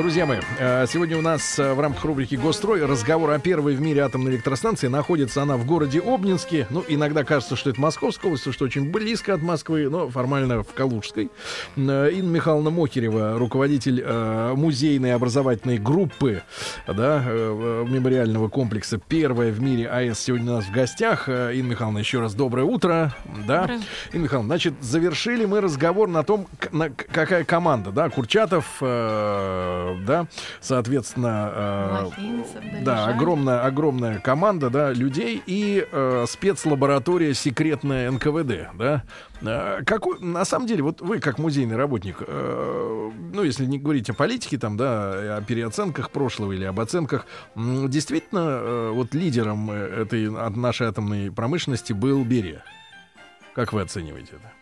Друзья 0.00 0.24
мои, 0.24 0.38
э, 0.58 0.86
сегодня 0.88 1.18
у 1.18 1.20
нас 1.20 1.58
э, 1.58 1.74
в 1.74 1.78
рамках 1.78 2.02
рубрики 2.06 2.34
«Гострой» 2.34 2.82
разговор 2.86 3.32
о 3.32 3.38
первой 3.38 3.74
в 3.74 3.82
мире 3.82 4.00
атомной 4.00 4.32
электростанции. 4.32 4.86
Находится 4.86 5.42
она 5.42 5.58
в 5.58 5.66
городе 5.66 6.00
Обнинске. 6.00 6.66
Ну, 6.70 6.82
иногда 6.88 7.22
кажется, 7.22 7.54
что 7.54 7.68
это 7.68 7.78
Московская 7.78 8.28
область, 8.28 8.50
что 8.50 8.64
очень 8.64 8.90
близко 8.90 9.34
от 9.34 9.42
Москвы, 9.42 9.90
но 9.90 10.08
формально 10.08 10.62
в 10.62 10.72
Калужской. 10.72 11.30
Э, 11.76 12.10
Инна 12.14 12.30
Михайловна 12.30 12.70
Мокерева, 12.70 13.38
руководитель 13.38 14.02
музейной 14.56 15.14
образовательной 15.14 15.76
группы 15.76 16.44
да, 16.86 17.22
мемориального 17.22 18.48
комплекса 18.48 18.98
«Первая 19.06 19.52
в 19.52 19.60
мире 19.60 19.86
АЭС» 19.86 20.18
сегодня 20.18 20.52
у 20.52 20.54
нас 20.56 20.64
в 20.64 20.72
гостях. 20.72 21.28
Инна 21.28 21.72
Михайловна, 21.72 21.98
еще 21.98 22.20
раз 22.20 22.32
доброе 22.32 22.64
утро. 22.64 23.14
Да. 23.46 23.60
Доброе. 23.60 23.80
Инна 24.14 24.22
Михайловна, 24.22 24.48
значит, 24.48 24.74
завершили 24.80 25.44
мы 25.44 25.60
разговор 25.60 26.08
на 26.08 26.22
том, 26.22 26.46
на 26.72 26.88
какая 26.88 27.44
команда, 27.44 27.90
да, 27.90 28.08
Курчатов, 28.08 28.82
да, 30.04 30.26
соответственно, 30.60 32.10
э, 32.16 32.82
да, 32.82 33.06
огромная, 33.06 33.64
огромная 33.64 34.18
команда, 34.18 34.70
да, 34.70 34.92
людей 34.92 35.42
и 35.46 35.86
э, 35.90 36.24
спецлаборатория 36.28 37.34
секретная 37.34 38.10
НКВД, 38.10 38.74
да. 38.74 39.04
Э, 39.42 39.82
какой, 39.84 40.20
на 40.20 40.44
самом 40.44 40.66
деле, 40.66 40.82
вот 40.82 41.00
вы 41.00 41.18
как 41.18 41.38
музейный 41.38 41.76
работник, 41.76 42.16
э, 42.20 43.10
ну, 43.32 43.42
если 43.42 43.64
не 43.64 43.78
говорить 43.78 44.10
о 44.10 44.14
политике, 44.14 44.58
там, 44.58 44.76
да, 44.76 45.36
о 45.36 45.42
переоценках 45.42 46.10
прошлого 46.10 46.52
или 46.52 46.64
об 46.64 46.80
оценках, 46.80 47.26
действительно, 47.54 48.60
э, 48.60 48.90
вот 48.90 49.14
лидером 49.14 49.70
этой 49.70 50.30
нашей 50.30 50.88
атомной 50.88 51.30
промышленности 51.32 51.92
был 51.92 52.24
Берия. 52.24 52.62
Как 53.54 53.72
вы 53.72 53.82
оцениваете 53.82 54.32
это? 54.36 54.52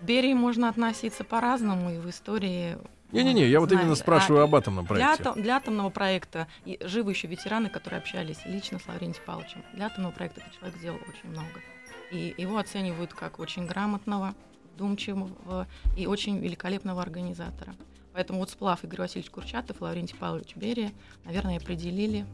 Берии 0.00 0.34
можно 0.34 0.68
относиться 0.68 1.22
по-разному, 1.22 1.92
и 1.92 1.98
в 1.98 2.10
истории 2.10 2.76
не-не-не, 3.12 3.48
я 3.48 3.60
вот 3.60 3.70
именно 3.72 3.94
спрашиваю 3.94 4.42
а, 4.42 4.44
об 4.44 4.54
атомном 4.54 4.86
проекте. 4.86 5.22
Для, 5.22 5.42
для 5.42 5.56
атомного 5.56 5.90
проекта 5.90 6.48
и 6.64 6.78
живы 6.82 7.12
еще 7.12 7.28
ветераны, 7.28 7.68
которые 7.68 7.98
общались 7.98 8.38
лично 8.44 8.78
с 8.78 8.86
Лаврентием 8.88 9.24
Павловичем. 9.24 9.62
Для 9.74 9.86
атомного 9.86 10.12
проекта 10.12 10.40
этот 10.40 10.58
человек 10.58 10.78
сделал 10.78 10.98
очень 11.08 11.28
много. 11.30 11.60
И 12.10 12.34
его 12.36 12.58
оценивают 12.58 13.14
как 13.14 13.38
очень 13.38 13.66
грамотного, 13.66 14.34
вдумчивого 14.74 15.66
и 15.96 16.06
очень 16.06 16.38
великолепного 16.38 17.02
организатора. 17.02 17.74
Поэтому 18.12 18.40
вот 18.40 18.50
сплав 18.50 18.82
Игорь 18.84 19.00
Васильевич 19.00 19.30
Курчатов 19.30 19.80
и 19.80 19.84
Лаврентий 19.84 20.16
Павлович 20.16 20.56
Берия, 20.56 20.92
наверное, 21.24 21.56
определили, 21.56 22.26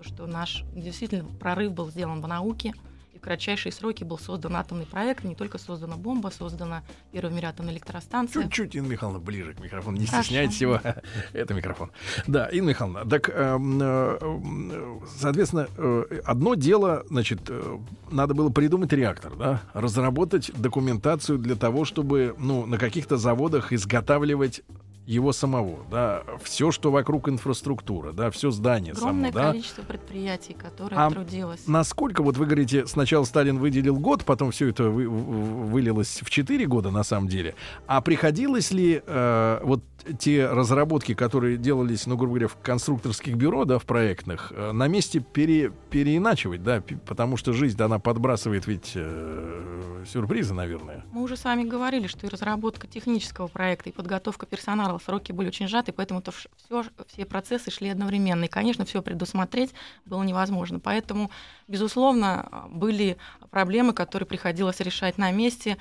что 0.00 0.26
наш 0.26 0.64
действительно 0.74 1.28
прорыв 1.38 1.72
был 1.72 1.90
сделан 1.90 2.20
в 2.20 2.28
науке– 2.28 2.72
кратчайшие 3.26 3.72
сроки 3.72 4.04
был 4.04 4.18
создан 4.18 4.54
атомный 4.54 4.86
проект. 4.86 5.24
Не 5.24 5.34
только 5.34 5.58
создана 5.58 5.96
бомба, 5.96 6.28
создана 6.28 6.84
первая 7.10 7.32
в 7.32 7.34
мире 7.34 7.48
атомная 7.48 7.74
электростанция. 7.74 8.44
Чуть-чуть, 8.44 8.76
Инна 8.76 8.86
Михайловна, 8.86 9.18
ближе 9.18 9.52
к 9.52 9.58
микрофону. 9.58 9.96
Не 9.96 10.06
стесняйтесь 10.06 10.60
его. 10.60 10.80
Это 11.32 11.52
микрофон. 11.52 11.90
Да, 12.28 12.46
Инна 12.46 12.68
Михайловна, 12.68 13.04
так, 13.10 13.28
эм, 13.30 13.80
э, 13.82 14.98
соответственно, 15.18 15.66
э, 15.76 16.20
одно 16.24 16.54
дело, 16.54 17.04
значит, 17.10 17.40
э, 17.48 17.78
надо 18.12 18.34
было 18.34 18.48
придумать 18.50 18.92
реактор, 18.92 19.34
да, 19.34 19.62
разработать 19.74 20.52
документацию 20.54 21.38
для 21.38 21.56
того, 21.56 21.84
чтобы, 21.84 22.36
ну, 22.38 22.64
на 22.64 22.78
каких-то 22.78 23.16
заводах 23.16 23.72
изготавливать 23.72 24.62
его 25.06 25.32
самого, 25.32 25.84
да, 25.88 26.24
все, 26.42 26.72
что 26.72 26.90
вокруг 26.90 27.28
инфраструктуры, 27.28 28.12
да, 28.12 28.30
все 28.30 28.50
здание 28.50 28.92
Огромное 28.92 29.30
само, 29.30 29.44
да. 29.44 29.52
количество 29.52 29.82
предприятий, 29.82 30.52
которое 30.52 30.96
а 30.96 31.10
трудилось. 31.10 31.66
Насколько, 31.66 32.22
вот 32.22 32.36
вы 32.36 32.46
говорите, 32.46 32.86
сначала 32.86 33.24
Сталин 33.24 33.58
выделил 33.58 33.96
год, 33.98 34.24
потом 34.24 34.50
все 34.50 34.68
это 34.68 34.84
вы, 34.84 35.08
вылилось 35.08 36.20
в 36.22 36.28
4 36.30 36.66
года 36.66 36.90
на 36.90 37.04
самом 37.04 37.28
деле, 37.28 37.54
а 37.86 38.00
приходилось 38.00 38.72
ли 38.72 39.00
э, 39.06 39.60
вот 39.62 39.82
те 40.18 40.46
разработки, 40.46 41.14
которые 41.14 41.56
делались, 41.56 42.06
ну, 42.06 42.16
грубо 42.16 42.34
говоря, 42.34 42.48
в 42.48 42.56
конструкторских 42.56 43.34
бюро, 43.34 43.64
да, 43.64 43.78
в 43.78 43.84
проектных, 43.84 44.52
э, 44.54 44.72
на 44.72 44.86
месте 44.88 45.20
пере, 45.20 45.72
переиначивать, 45.90 46.62
да, 46.62 46.82
потому 47.06 47.36
что 47.36 47.52
жизнь, 47.52 47.76
да, 47.76 47.86
она 47.86 47.98
подбрасывает 47.98 48.66
ведь 48.66 48.92
э, 48.94 50.04
сюрпризы, 50.06 50.54
наверное. 50.54 51.04
Мы 51.12 51.22
уже 51.22 51.36
с 51.36 51.44
вами 51.44 51.64
говорили, 51.64 52.06
что 52.06 52.26
и 52.26 52.30
разработка 52.30 52.86
технического 52.86 53.48
проекта, 53.48 53.90
и 53.90 53.92
подготовка 53.92 54.46
персонала, 54.46 54.98
сроки 55.04 55.32
были 55.32 55.48
очень 55.48 55.68
сжаты, 55.68 55.92
поэтому 55.92 56.22
то 56.22 56.32
все, 56.32 56.84
все 57.08 57.24
процессы 57.24 57.70
шли 57.70 57.88
одновременно. 57.88 58.44
И, 58.44 58.48
конечно, 58.48 58.84
все 58.84 59.02
предусмотреть 59.02 59.72
было 60.04 60.22
невозможно. 60.22 60.80
Поэтому, 60.80 61.30
безусловно, 61.68 62.66
были 62.70 63.16
проблемы, 63.50 63.92
которые 63.92 64.26
приходилось 64.26 64.80
решать 64.80 65.18
на 65.18 65.30
месте 65.32 65.76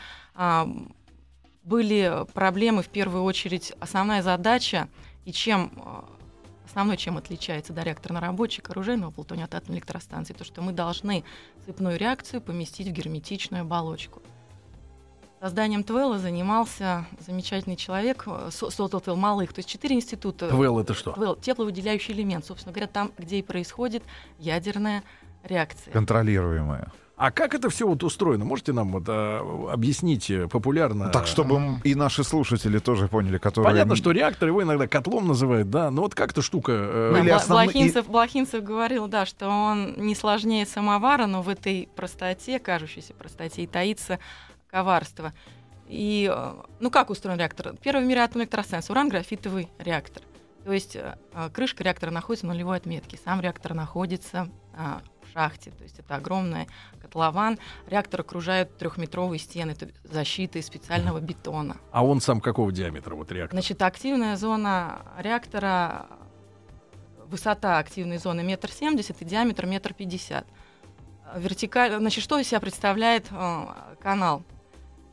были 1.65 2.25
проблемы, 2.33 2.83
в 2.83 2.89
первую 2.89 3.23
очередь, 3.23 3.73
основная 3.79 4.21
задача, 4.21 4.87
и 5.25 5.31
чем 5.33 5.71
э, 5.75 6.01
основной, 6.65 6.95
чем 6.95 7.17
отличается 7.17 7.73
да, 7.73 7.83
реакторно-рабочий 7.83 8.63
оружейного 8.67 9.11
плутония 9.11 9.45
от 9.45 9.55
атомной 9.55 9.79
электростанции, 9.79 10.33
то, 10.33 10.43
что 10.43 10.61
мы 10.61 10.71
должны 10.71 11.23
цепную 11.65 11.97
реакцию 11.97 12.41
поместить 12.41 12.87
в 12.87 12.91
герметичную 12.91 13.61
оболочку. 13.61 14.21
Созданием 15.41 15.83
ТВЭЛа 15.83 16.19
занимался 16.19 17.05
замечательный 17.19 17.75
человек, 17.75 18.23
э, 18.27 18.49
создал 18.51 19.01
ТВЭЛ 19.01 19.15
малых, 19.15 19.51
то 19.51 19.59
есть 19.59 19.69
четыре 19.69 19.95
института. 19.95 20.49
ТВЭЛ 20.49 20.79
это 20.79 20.93
что? 20.93 21.13
ТВЭЛ, 21.13 21.35
тепловыделяющий 21.37 22.13
элемент, 22.13 22.45
собственно 22.45 22.73
говоря, 22.73 22.87
там, 22.87 23.11
где 23.17 23.39
и 23.39 23.41
происходит 23.41 24.03
ядерная 24.37 25.03
реакция. 25.43 25.91
Контролируемая. 25.91 26.91
А 27.17 27.31
как 27.31 27.53
это 27.53 27.69
все 27.69 27.87
вот 27.87 28.03
устроено? 28.03 28.43
Можете 28.43 28.73
нам 28.73 28.91
вот, 28.91 29.05
а, 29.07 29.69
объяснить 29.71 30.29
э, 30.29 30.47
популярно? 30.47 31.09
Так, 31.09 31.27
чтобы 31.27 31.79
и 31.85 31.95
наши 31.95 32.25
слушатели 32.25 32.77
тоже 32.79 33.07
поняли, 33.07 33.37
которые... 33.37 33.71
Понятно, 33.71 33.95
что 33.95 34.11
реактор 34.11 34.49
его 34.49 34.61
иногда 34.63 34.85
котлом 34.87 35.27
называют, 35.27 35.69
да, 35.69 35.91
но 35.91 36.01
вот 36.01 36.13
как 36.13 36.31
эта 36.31 36.41
штука... 36.41 36.73
Э... 36.73 37.23
Да, 37.25 37.37
основные... 37.37 37.67
Блохинцев, 37.67 38.07
Блохинцев 38.07 38.63
говорил, 38.63 39.07
да, 39.07 39.25
что 39.25 39.47
он 39.47 39.93
не 39.95 40.13
сложнее 40.13 40.65
самовара, 40.65 41.25
но 41.25 41.41
в 41.41 41.47
этой 41.47 41.87
простоте, 41.95 42.59
кажущейся 42.59 43.13
простоте, 43.13 43.63
и 43.63 43.67
таится 43.67 44.19
коварство. 44.69 45.33
И, 45.87 46.29
э, 46.33 46.53
ну 46.81 46.91
как 46.91 47.09
устроен 47.09 47.39
реактор? 47.39 47.75
Первый 47.81 48.03
в 48.03 48.07
мире 48.07 48.21
атомной 48.21 48.43
электростанции, 48.43 48.91
уран-графитовый 48.91 49.69
реактор. 49.79 50.23
То 50.65 50.73
есть 50.73 50.97
э, 50.97 51.15
крышка 51.53 51.83
реактора 51.83 52.11
находится 52.11 52.47
на 52.47 52.53
нулевой 52.53 52.77
отметке, 52.77 53.17
сам 53.23 53.39
реактор 53.39 53.73
находится 53.73 54.49
шахте. 55.31 55.71
То 55.71 55.83
есть 55.83 55.99
это 55.99 56.15
огромный 56.15 56.67
котлован. 57.01 57.59
Реактор 57.87 58.21
окружает 58.21 58.77
трехметровые 58.77 59.39
стены 59.39 59.75
защиты 60.03 60.59
из 60.59 60.65
специального 60.65 61.19
бетона. 61.19 61.77
А 61.91 62.03
он 62.03 62.19
сам 62.19 62.41
какого 62.41 62.71
диаметра, 62.71 63.15
вот 63.15 63.31
реактор? 63.31 63.51
Значит, 63.51 63.81
активная 63.81 64.35
зона 64.37 65.05
реактора 65.19 66.07
высота 67.27 67.79
активной 67.79 68.17
зоны 68.17 68.43
метр 68.43 68.71
семьдесят 68.71 69.21
и 69.21 69.25
диаметр 69.25 69.65
метр 69.65 69.93
пятьдесят. 69.93 70.47
Вертикаль, 71.35 71.97
значит, 71.97 72.23
что 72.23 72.39
из 72.39 72.47
себя 72.47 72.59
представляет 72.59 73.27
э, 73.31 73.65
канал? 74.01 74.43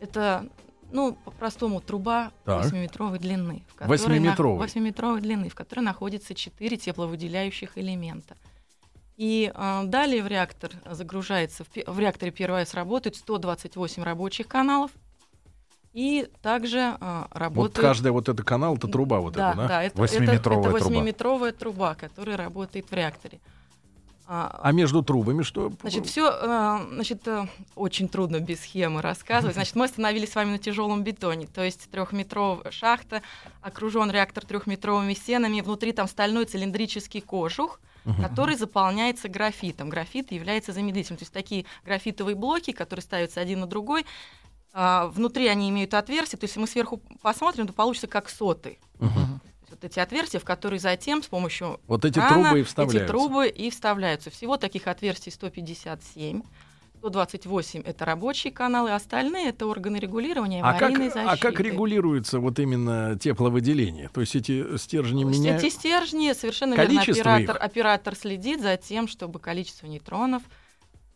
Это, 0.00 0.48
ну, 0.92 1.14
по-простому, 1.24 1.80
труба 1.80 2.30
Так. 2.44 2.66
8-метровой 2.66 3.18
длины. 3.18 3.62
в 3.68 3.74
которой 3.74 3.98
Восьмиметровой. 3.98 4.58
на- 4.58 4.64
8-метровой 4.64 5.20
длины, 5.20 5.48
в 5.48 5.54
которой 5.54 5.80
находится 5.80 6.34
4 6.34 6.76
тепловыделяющих 6.76 7.76
элемента. 7.78 8.36
И 9.16 9.52
э, 9.54 9.82
далее 9.84 10.22
в 10.22 10.26
реактор 10.26 10.72
загружается, 10.90 11.64
в, 11.64 11.68
в 11.86 11.98
реакторе 11.98 12.32
1С 12.32 12.74
работает 12.74 13.16
128 13.16 14.02
рабочих 14.02 14.48
каналов. 14.48 14.90
И 15.92 16.26
также 16.40 16.78
э, 16.78 16.96
Вот 17.00 17.36
работает... 17.36 17.78
каждая 17.86 18.12
вот 18.12 18.28
эта 18.28 18.42
канал, 18.42 18.76
это 18.76 18.88
труба 18.88 19.20
вот 19.20 19.34
да, 19.34 19.50
эта, 19.50 19.58
да? 19.58 19.68
да, 19.68 19.82
это, 19.82 19.98
Восьмиметровая 20.00 20.36
это, 20.36 20.76
это 20.76 20.78
труба. 20.78 20.94
восьмиметровая 20.96 21.52
труба, 21.52 21.94
которая 21.94 22.36
работает 22.38 22.90
в 22.90 22.94
реакторе. 22.94 23.40
А, 24.26 24.60
А 24.62 24.72
между 24.72 25.02
трубами 25.02 25.42
что? 25.42 25.72
Значит, 25.80 26.06
все, 26.06 26.30
значит, 26.92 27.26
э, 27.26 27.46
очень 27.74 28.08
трудно 28.08 28.40
без 28.40 28.60
схемы 28.60 29.02
рассказывать. 29.02 29.54
Значит, 29.54 29.74
мы 29.74 29.84
остановились 29.86 30.32
с 30.32 30.34
вами 30.34 30.52
на 30.52 30.58
тяжелом 30.58 31.02
бетоне, 31.02 31.46
то 31.46 31.62
есть 31.62 31.90
трехметровая 31.90 32.70
шахта, 32.70 33.22
окружен 33.60 34.10
реактор 34.10 34.44
трехметровыми 34.46 35.14
стенами, 35.14 35.60
внутри 35.60 35.92
там 35.92 36.08
стальной 36.08 36.44
цилиндрический 36.44 37.20
кожух, 37.20 37.80
который 38.20 38.56
заполняется 38.56 39.28
графитом. 39.28 39.88
Графит 39.88 40.32
является 40.32 40.72
замедлителем. 40.72 41.16
То 41.18 41.22
есть 41.22 41.32
такие 41.32 41.66
графитовые 41.84 42.34
блоки, 42.34 42.72
которые 42.72 43.02
ставятся 43.02 43.40
один 43.40 43.60
на 43.60 43.66
другой, 43.66 44.04
а, 44.72 45.08
внутри 45.08 45.46
они 45.48 45.68
имеют 45.68 45.94
отверстия, 45.94 46.38
то 46.38 46.44
есть 46.44 46.52
если 46.54 46.60
мы 46.60 46.66
сверху 46.66 47.00
посмотрим, 47.20 47.66
то 47.66 47.72
получится 47.72 48.06
как 48.06 48.28
соты. 48.30 48.78
Вот 49.82 49.90
эти 49.90 49.98
отверстия, 49.98 50.38
в 50.40 50.44
которые 50.44 50.78
затем 50.78 51.22
с 51.22 51.26
помощью 51.26 51.80
Вот 51.88 52.04
эти 52.04 52.14
крана 52.14 52.44
трубы 52.44 52.58
и 52.58 52.60
эти 52.62 52.68
вставляются. 52.68 53.06
трубы 53.08 53.48
и 53.48 53.70
вставляются. 53.70 54.30
Всего 54.30 54.56
таких 54.56 54.86
отверстий 54.86 55.32
157. 55.32 56.42
128 56.98 57.82
это 57.84 58.04
рабочие 58.04 58.52
каналы, 58.52 58.92
остальные 58.92 59.48
это 59.48 59.66
органы 59.66 59.96
регулирования 59.96 60.62
А 60.62 60.74
как, 60.74 60.96
защиты. 60.96 61.18
а 61.18 61.36
как 61.36 61.58
регулируется 61.58 62.38
вот 62.38 62.60
именно 62.60 63.18
тепловыделение? 63.18 64.08
То 64.14 64.20
есть 64.20 64.36
эти 64.36 64.76
стержни 64.76 65.24
есть 65.24 65.40
меняют? 65.40 65.64
Эти 65.64 65.72
стержни 65.72 66.32
совершенно 66.32 66.74
верно 66.74 66.86
Количество 67.00 67.34
оператор, 67.34 67.56
их? 67.56 67.62
оператор 67.62 68.14
следит 68.14 68.60
за 68.62 68.76
тем, 68.76 69.08
чтобы 69.08 69.40
количество 69.40 69.88
нейтронов, 69.88 70.44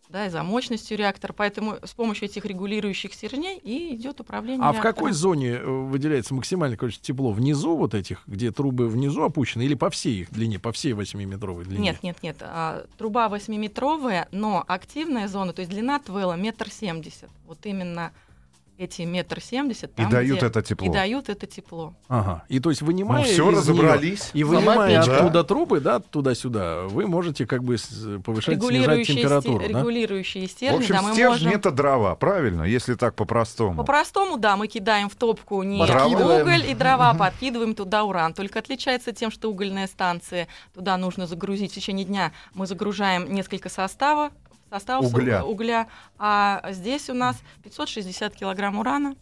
да, 0.08 0.26
и 0.26 0.30
за 0.30 0.42
мощностью 0.42 0.96
реактора. 0.96 1.32
Поэтому 1.32 1.78
с 1.82 1.92
помощью 1.92 2.28
этих 2.28 2.44
регулирующих 2.44 3.12
стержней 3.14 3.58
и 3.58 3.94
идет 3.94 4.20
управление. 4.20 4.62
А 4.62 4.72
в 4.72 4.74
реактором. 4.74 4.94
какой 4.94 5.12
зоне 5.12 5.50
э, 5.52 5.64
выделяется 5.64 6.34
максимальное 6.34 6.76
количество 6.76 7.06
тепла? 7.06 7.32
Внизу 7.32 7.76
вот 7.76 7.94
этих, 7.94 8.22
где 8.26 8.50
трубы 8.52 8.88
внизу 8.88 9.22
опущены, 9.22 9.62
или 9.62 9.74
по 9.74 9.90
всей 9.90 10.20
их 10.20 10.30
длине, 10.30 10.58
по 10.58 10.72
всей 10.72 10.92
8-метровой 10.92 11.64
длине? 11.64 11.82
Нет, 11.82 12.02
нет, 12.02 12.22
нет. 12.22 12.36
а, 12.40 12.86
труба 12.98 13.28
8-метровая, 13.28 14.28
но 14.30 14.64
активная 14.66 15.28
зона, 15.28 15.52
то 15.52 15.60
есть 15.60 15.70
длина 15.70 15.98
твела 15.98 16.36
метр 16.36 16.70
семьдесят. 16.70 17.30
Вот 17.46 17.58
именно 17.64 18.12
эти 18.78 19.02
метр 19.02 19.40
семьдесят. 19.40 19.92
И 19.98 20.04
дают 20.04 20.38
где- 20.38 20.46
это 20.46 20.62
тепло. 20.62 20.86
И 20.86 20.90
дают 20.90 21.28
это 21.28 21.46
тепло. 21.46 21.94
Ага. 22.08 22.44
И 22.48 22.60
то 22.60 22.70
есть 22.70 22.82
вынимая 22.82 23.22
Ну, 23.22 23.28
все, 23.28 23.50
разобрались. 23.50 24.30
и 24.32 24.42
Сама 24.44 24.56
вынимая 24.58 24.98
печка. 25.00 25.18
оттуда 25.18 25.44
трубы, 25.44 25.80
да, 25.80 26.00
туда-сюда, 26.00 26.82
вы 26.82 27.06
можете 27.06 27.46
как 27.46 27.62
бы 27.64 27.76
повышать, 28.24 28.62
снижать 28.62 29.06
температуру, 29.06 29.64
сте- 29.64 29.72
да? 29.72 29.78
регулирующие 29.80 30.46
В 30.46 30.50
стержни, 30.50 30.78
общем, 30.78 30.94
да, 30.96 31.02
мы 31.02 31.12
стержни 31.12 31.44
можем... 31.46 31.58
это 31.60 31.70
дрова, 31.70 32.14
правильно, 32.14 32.62
если 32.62 32.94
так 32.94 33.14
по-простому. 33.14 33.76
По-простому, 33.76 34.36
да, 34.36 34.56
мы 34.56 34.66
кидаем 34.66 35.08
в 35.08 35.14
топку 35.14 35.62
не 35.62 35.80
уголь 35.80 36.64
и 36.68 36.74
дрова, 36.74 37.14
подкидываем 37.14 37.74
туда 37.74 38.04
уран. 38.04 38.34
Только 38.34 38.58
отличается 38.58 39.12
тем, 39.12 39.30
что 39.30 39.50
угольная 39.50 39.86
станция, 39.86 40.48
туда 40.74 40.96
нужно 40.96 41.26
загрузить 41.26 41.72
в 41.72 41.74
течение 41.74 42.04
дня. 42.04 42.32
Мы 42.54 42.66
загружаем 42.66 43.32
несколько 43.32 43.68
составов, 43.68 44.32
составов 44.70 45.06
с 45.06 45.14
Угля. 45.14 45.44
угля, 45.44 45.88
а 46.18 46.62
здесь 46.72 47.08
у 47.10 47.14
нас 47.14 47.36
560 47.62 48.34
килограмм 48.34 48.78
урана, 48.78 49.16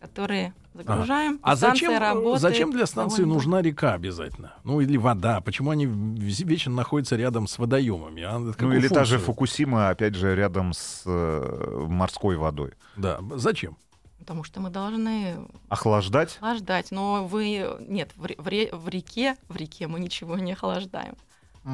которые 0.00 0.54
загружаем. 0.74 1.38
А 1.42 1.56
станция 1.56 1.88
зачем, 1.88 1.92
э, 1.92 1.98
работает 1.98 2.40
зачем 2.40 2.70
для 2.72 2.86
станции 2.86 3.16
довольно 3.18 3.34
нужна 3.34 3.62
река 3.62 3.94
обязательно? 3.94 4.54
Ну 4.64 4.80
или 4.80 4.96
вода? 4.96 5.40
Почему 5.40 5.70
они 5.70 5.86
вечно 5.86 6.72
находятся 6.72 7.16
рядом 7.16 7.46
с 7.46 7.58
водоемами? 7.58 8.22
А 8.22 8.38
Ну 8.38 8.72
или 8.72 8.88
та 8.88 9.04
же 9.04 9.18
функцию? 9.18 9.20
Фукусима, 9.20 9.88
опять 9.90 10.14
же, 10.14 10.34
рядом 10.34 10.72
с 10.72 11.02
э, 11.06 11.86
морской 11.88 12.36
водой. 12.36 12.72
Да, 12.96 13.20
зачем? 13.36 13.76
Потому 14.18 14.42
что 14.42 14.60
мы 14.60 14.70
должны 14.70 15.36
Охлаждать? 15.68 16.36
охлаждать. 16.36 16.90
Но 16.90 17.26
вы... 17.26 17.76
Нет, 17.80 18.10
в, 18.16 18.26
в 18.26 18.44
в 18.44 18.88
реке, 18.88 19.36
в 19.48 19.56
реке 19.56 19.86
мы 19.86 20.00
ничего 20.00 20.38
не 20.38 20.52
охлаждаем. 20.52 21.14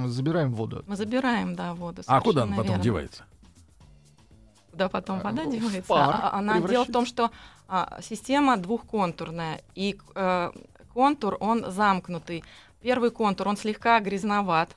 Забираем 0.06 0.54
воду. 0.54 0.84
Мы 0.86 0.96
забираем, 0.96 1.56
да, 1.56 1.74
воду. 1.74 2.02
А 2.06 2.20
куда 2.20 2.44
она 2.44 2.52
потом 2.56 2.68
верно. 2.68 2.82
девается? 2.84 3.24
Куда 4.70 4.88
потом 4.88 5.18
А, 5.18 5.22
вода 5.24 5.44
в 5.44 5.50
девается? 5.50 5.82
пар 5.88 6.10
А- 6.10 6.28
а- 6.30 6.38
Она 6.38 6.60
дело 6.60 6.84
в 6.84 6.92
том, 6.92 7.04
что 7.06 7.30
а, 7.68 7.98
система 8.02 8.56
двухконтурная, 8.56 9.60
и 9.74 9.98
э, 10.14 10.50
контур, 10.94 11.36
он 11.40 11.70
замкнутый. 11.70 12.44
Первый 12.80 13.10
контур, 13.10 13.48
он 13.48 13.56
слегка 13.56 13.98
грязноват. 14.00 14.76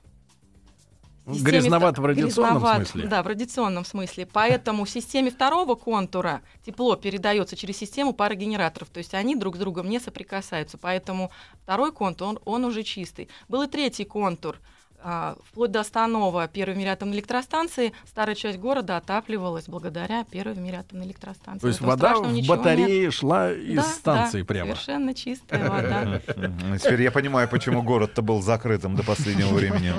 Системе 1.26 1.43
Грязноват 1.52 1.97
в 1.97 2.06
радиационном 2.06 2.54
грязноват, 2.56 2.88
смысле? 2.88 3.08
Да, 3.08 3.23
в 3.23 3.28
радиационном 3.28 3.86
смысле. 3.86 4.26
Поэтому 4.26 4.84
в 4.84 4.89
системе 4.89 5.32
второго 5.32 5.76
контура 5.76 6.41
тепло 6.65 6.97
передается 6.97 7.56
через 7.56 7.78
систему 7.78 8.13
парогенераторов. 8.13 8.89
То 8.89 8.97
есть 8.97 9.13
они 9.13 9.36
друг 9.36 9.56
с 9.56 9.60
другом 9.60 9.89
не 9.89 9.99
соприкасаются. 10.02 10.78
Поэтому 10.78 11.32
второй 11.63 11.93
контур, 11.93 12.28
он, 12.28 12.39
он 12.43 12.65
уже 12.65 12.84
чистый. 12.84 13.30
Был 13.47 13.62
и 13.62 13.67
третий 13.67 14.04
контур. 14.04 14.60
А, 15.06 15.36
вплоть 15.52 15.72
до 15.72 15.84
Станова 15.84 16.48
первой 16.48 16.76
в 16.76 16.78
мире 16.78 16.92
атомной 16.92 17.18
электростанции 17.18 17.92
старая 18.06 18.36
часть 18.36 18.58
города 18.58 18.96
отапливалась 18.96 19.66
благодаря 19.68 20.24
первой 20.24 20.54
в 20.54 20.60
мире 20.60 20.78
атомной 20.78 21.06
электростанции. 21.08 21.60
То 21.60 21.68
есть 21.68 21.82
вода 21.82 22.16
в 22.16 22.48
батарее 22.48 23.06
нет. 23.06 23.13
шла 23.13 23.52
из 23.52 23.76
Да, 23.76 23.84
станции 23.84 24.42
да, 24.42 24.46
прямо. 24.46 24.72
Совершенно 24.76 25.13
чистая 25.13 25.70
вода. 25.70 26.22
Мгм. 26.38 26.78
Теперь 26.82 27.02
я 27.02 27.12
понимаю, 27.12 27.50
почему 27.50 27.84
город-то 27.84 28.22
был 28.22 28.42
закрытым 28.42 28.96
до 28.96 29.04
последнего 29.04 29.54
времени. 29.54 29.94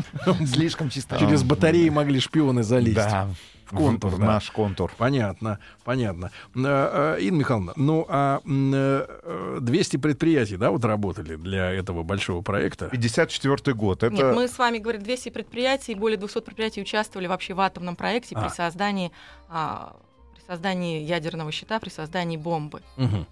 Слишком 0.47 0.89
чисто. 0.89 1.19
Через 1.19 1.43
батареи 1.43 1.91
могли 1.91 2.19
шпионы 2.19 2.63
залезть. 2.63 2.95
Да. 2.95 3.29
Контур, 3.77 4.19
да. 4.19 4.25
наш 4.25 4.51
контур. 4.51 4.93
Понятно, 4.97 5.59
понятно. 5.85 6.31
Э, 6.55 7.17
э, 7.19 7.23
Инна 7.23 7.39
Михайловна, 7.39 7.73
ну 7.77 8.07
а 8.09 8.41
м, 8.45 8.73
э, 8.75 9.59
200 9.61 9.97
предприятий, 9.97 10.57
да, 10.57 10.71
вот 10.71 10.85
работали 10.85 11.37
для 11.37 11.71
этого 11.71 12.03
большого 12.03 12.43
проекта? 12.43 12.89
54 12.89 13.75
год. 13.75 14.03
Нет, 14.03 14.13
Это 14.13 14.33
мы 14.35 14.49
с 14.49 14.59
вами 14.59 14.79
говорим 14.79 15.03
200 15.03 15.29
предприятий, 15.31 15.95
более 15.95 16.17
200 16.19 16.41
предприятий 16.41 16.83
участвовали 16.83 17.27
вообще 17.27 17.55
в 17.55 17.61
атомном 17.61 17.97
проекте 17.97 18.35
А. 18.37 18.43
при 18.43 18.49
создании 18.49 19.11
а, 19.49 19.97
при 20.35 20.41
создании 20.47 21.03
ядерного 21.03 21.53
щита, 21.53 21.79
при 21.79 21.91
создании 21.91 22.37
бомбы. 22.37 22.83
Мгм. 22.97 23.27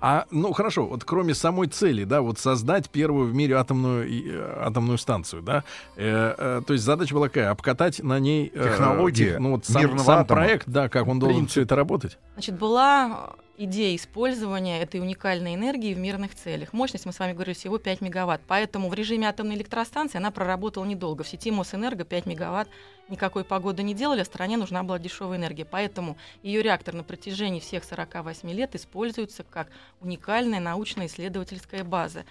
А, 0.00 0.26
ну 0.30 0.52
хорошо, 0.52 0.86
вот 0.86 1.04
кроме 1.04 1.34
самой 1.34 1.66
цели, 1.68 2.04
да, 2.04 2.20
вот 2.20 2.38
создать 2.38 2.88
первую 2.90 3.26
в 3.30 3.34
мире 3.34 3.56
атомную, 3.56 4.08
и, 4.08 4.22
э, 4.30 4.62
атомную 4.64 4.98
станцию, 4.98 5.42
да, 5.42 5.64
э, 5.96 6.34
э, 6.38 6.62
то 6.66 6.72
есть 6.72 6.84
задача 6.84 7.14
была 7.14 7.28
какая? 7.28 7.50
Обкатать 7.50 8.02
на 8.02 8.18
ней 8.20 8.50
э, 8.54 8.62
Технологии 8.64 9.30
тех- 9.30 9.38
ну 9.40 9.52
вот 9.52 9.64
сам, 9.66 9.98
сам 9.98 10.18
атома. 10.20 10.24
проект, 10.42 10.68
да, 10.68 10.88
как 10.88 11.08
он 11.08 11.18
должен 11.18 11.38
Принцип. 11.38 11.50
все 11.52 11.62
это 11.62 11.74
работать. 11.76 12.18
Значит, 12.34 12.56
была 12.58 13.30
э, 13.36 13.40
идея 13.58 13.96
использования 13.96 14.80
этой 14.80 15.00
уникальной 15.00 15.56
энергии 15.56 15.92
в 15.92 15.98
мирных 15.98 16.34
целях. 16.34 16.72
Мощность, 16.72 17.06
мы 17.06 17.12
с 17.12 17.18
вами 17.18 17.32
говорили, 17.32 17.56
всего 17.56 17.78
5 17.78 18.00
мегаватт. 18.00 18.40
Поэтому 18.46 18.88
в 18.88 18.94
режиме 18.94 19.28
атомной 19.28 19.56
электростанции 19.56 20.18
она 20.18 20.30
проработала 20.30 20.84
недолго. 20.84 21.24
В 21.24 21.28
сети 21.28 21.50
Мосэнерго 21.50 22.04
5 22.04 22.26
мегаватт 22.26 22.68
никакой 23.08 23.44
погоды 23.44 23.82
не 23.82 23.94
делали, 23.94 24.20
а 24.20 24.24
стране 24.24 24.56
нужна 24.56 24.84
была 24.84 25.00
дешевая 25.00 25.38
энергия. 25.38 25.64
Поэтому 25.64 26.16
ее 26.42 26.62
реактор 26.62 26.94
на 26.94 27.02
протяжении 27.02 27.58
всех 27.58 27.84
48 27.84 28.48
лет 28.52 28.76
используется 28.76 29.42
как 29.42 29.68
уникальная 30.00 30.60
научно-исследовательская 30.60 31.82
база. 31.82 32.24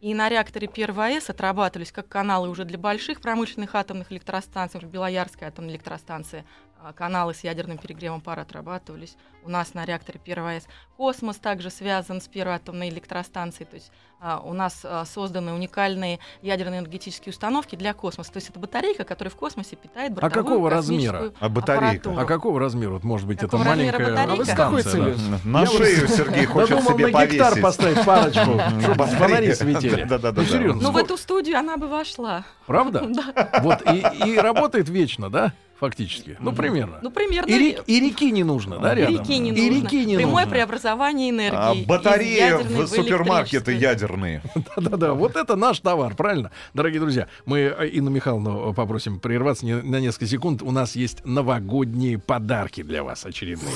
И 0.00 0.14
на 0.14 0.30
реакторе 0.30 0.66
1 0.66 0.98
АЭС 0.98 1.28
отрабатывались 1.28 1.92
как 1.92 2.08
каналы 2.08 2.48
уже 2.48 2.64
для 2.64 2.78
больших 2.78 3.20
промышленных 3.20 3.74
атомных 3.74 4.10
электростанций, 4.10 4.80
Белоярская 4.80 5.50
атомная 5.50 5.74
электростанция, 5.74 6.46
каналы 6.94 7.34
с 7.34 7.44
ядерным 7.44 7.78
перегревом 7.78 8.20
пара 8.20 8.42
отрабатывались 8.42 9.16
у 9.42 9.50
нас 9.50 9.74
на 9.74 9.84
реакторе 9.84 10.20
1 10.22 10.38
АЭС. 10.38 10.66
Космос 10.96 11.36
также 11.36 11.70
связан 11.70 12.20
с 12.20 12.28
первой 12.28 12.54
атомной 12.54 12.88
электростанцией, 12.88 13.68
то 13.68 13.76
есть 13.76 13.90
а, 13.90 14.09
у 14.44 14.52
нас 14.52 14.80
а, 14.84 15.04
созданы 15.06 15.52
уникальные 15.52 16.18
ядерные 16.42 16.80
энергетические 16.80 17.30
установки 17.32 17.74
для 17.76 17.94
космоса. 17.94 18.30
То 18.32 18.36
есть 18.36 18.50
это 18.50 18.58
батарейка, 18.58 19.04
которая 19.04 19.30
в 19.30 19.36
космосе 19.36 19.76
питает 19.76 20.12
бортовую 20.12 20.44
какого 20.44 20.70
космическую 20.70 21.12
размера? 21.12 21.34
А 21.40 21.48
батарейка? 21.48 21.86
аппаратуру. 22.10 22.16
А 22.18 22.24
какого 22.26 22.60
размера? 22.60 22.90
Вот, 22.90 23.04
может 23.04 23.26
быть, 23.26 23.38
это 23.38 23.46
Какого 23.48 23.64
размера 23.64 23.92
маленькая 23.98 24.10
батарейка? 24.12 24.32
А 24.32 24.36
вы 24.36 24.44
с 24.44 24.48
какой 24.54 24.82
целью? 24.82 25.16
да? 25.16 25.38
На 25.50 25.60
Я 25.60 25.66
шею 25.66 26.06
вот 26.06 26.16
Сергей 26.16 26.44
хочет 26.44 26.70
Додумал 26.76 26.92
себе 26.98 27.06
на 27.08 27.26
гектар 27.26 27.48
повесить. 27.50 27.62
поставить 27.62 28.04
парочку, 28.04 28.60
чтобы 28.82 29.06
фонари 29.06 29.54
светили. 29.54 30.04
Да-да-да. 30.04 30.42
Ну, 30.42 30.74
Ну, 30.74 30.90
в 30.92 30.96
эту 30.96 31.16
студию 31.16 31.58
она 31.58 31.76
бы 31.76 31.86
вошла. 31.88 32.44
Правда? 32.66 33.06
Вот, 33.62 33.82
и, 33.92 34.28
и 34.28 34.36
работает 34.38 34.88
вечно, 34.88 35.28
да, 35.30 35.52
фактически? 35.78 36.36
Ну, 36.40 36.52
примерно. 36.52 36.98
Ну, 37.02 37.10
примерно. 37.10 37.48
И, 37.50 37.58
рек- 37.72 37.84
и 37.86 38.00
реки 38.00 38.30
не 38.30 38.44
нужно, 38.44 38.78
да, 38.78 38.94
рядом? 38.94 39.14
Реки 39.18 39.38
не 39.38 39.50
И 39.50 39.70
нужно. 39.70 39.84
реки 39.86 40.04
не 40.04 40.16
Прямое 40.16 40.44
нужно. 40.44 40.50
преобразование 40.50 41.30
А 41.50 41.72
энергии. 41.72 41.84
батареи 41.84 42.38
ядерной 42.38 42.84
в 42.84 42.88
супермаркеты 42.88 43.72
электрическую. 43.72 43.78
Мирные. 44.10 44.42
Да-да-да, 44.76 45.14
вот 45.14 45.36
это 45.36 45.56
наш 45.56 45.80
товар, 45.80 46.14
правильно? 46.14 46.50
Дорогие 46.74 47.00
друзья, 47.00 47.28
мы 47.46 47.58
э, 47.58 47.88
Инну 47.92 48.10
Михайловну 48.10 48.72
попросим 48.74 49.20
прерваться 49.20 49.66
на 49.66 50.00
несколько 50.00 50.26
секунд. 50.26 50.62
У 50.62 50.70
нас 50.70 50.96
есть 50.96 51.24
новогодние 51.24 52.18
подарки 52.18 52.82
для 52.82 53.02
вас 53.02 53.24
очередные. 53.24 53.70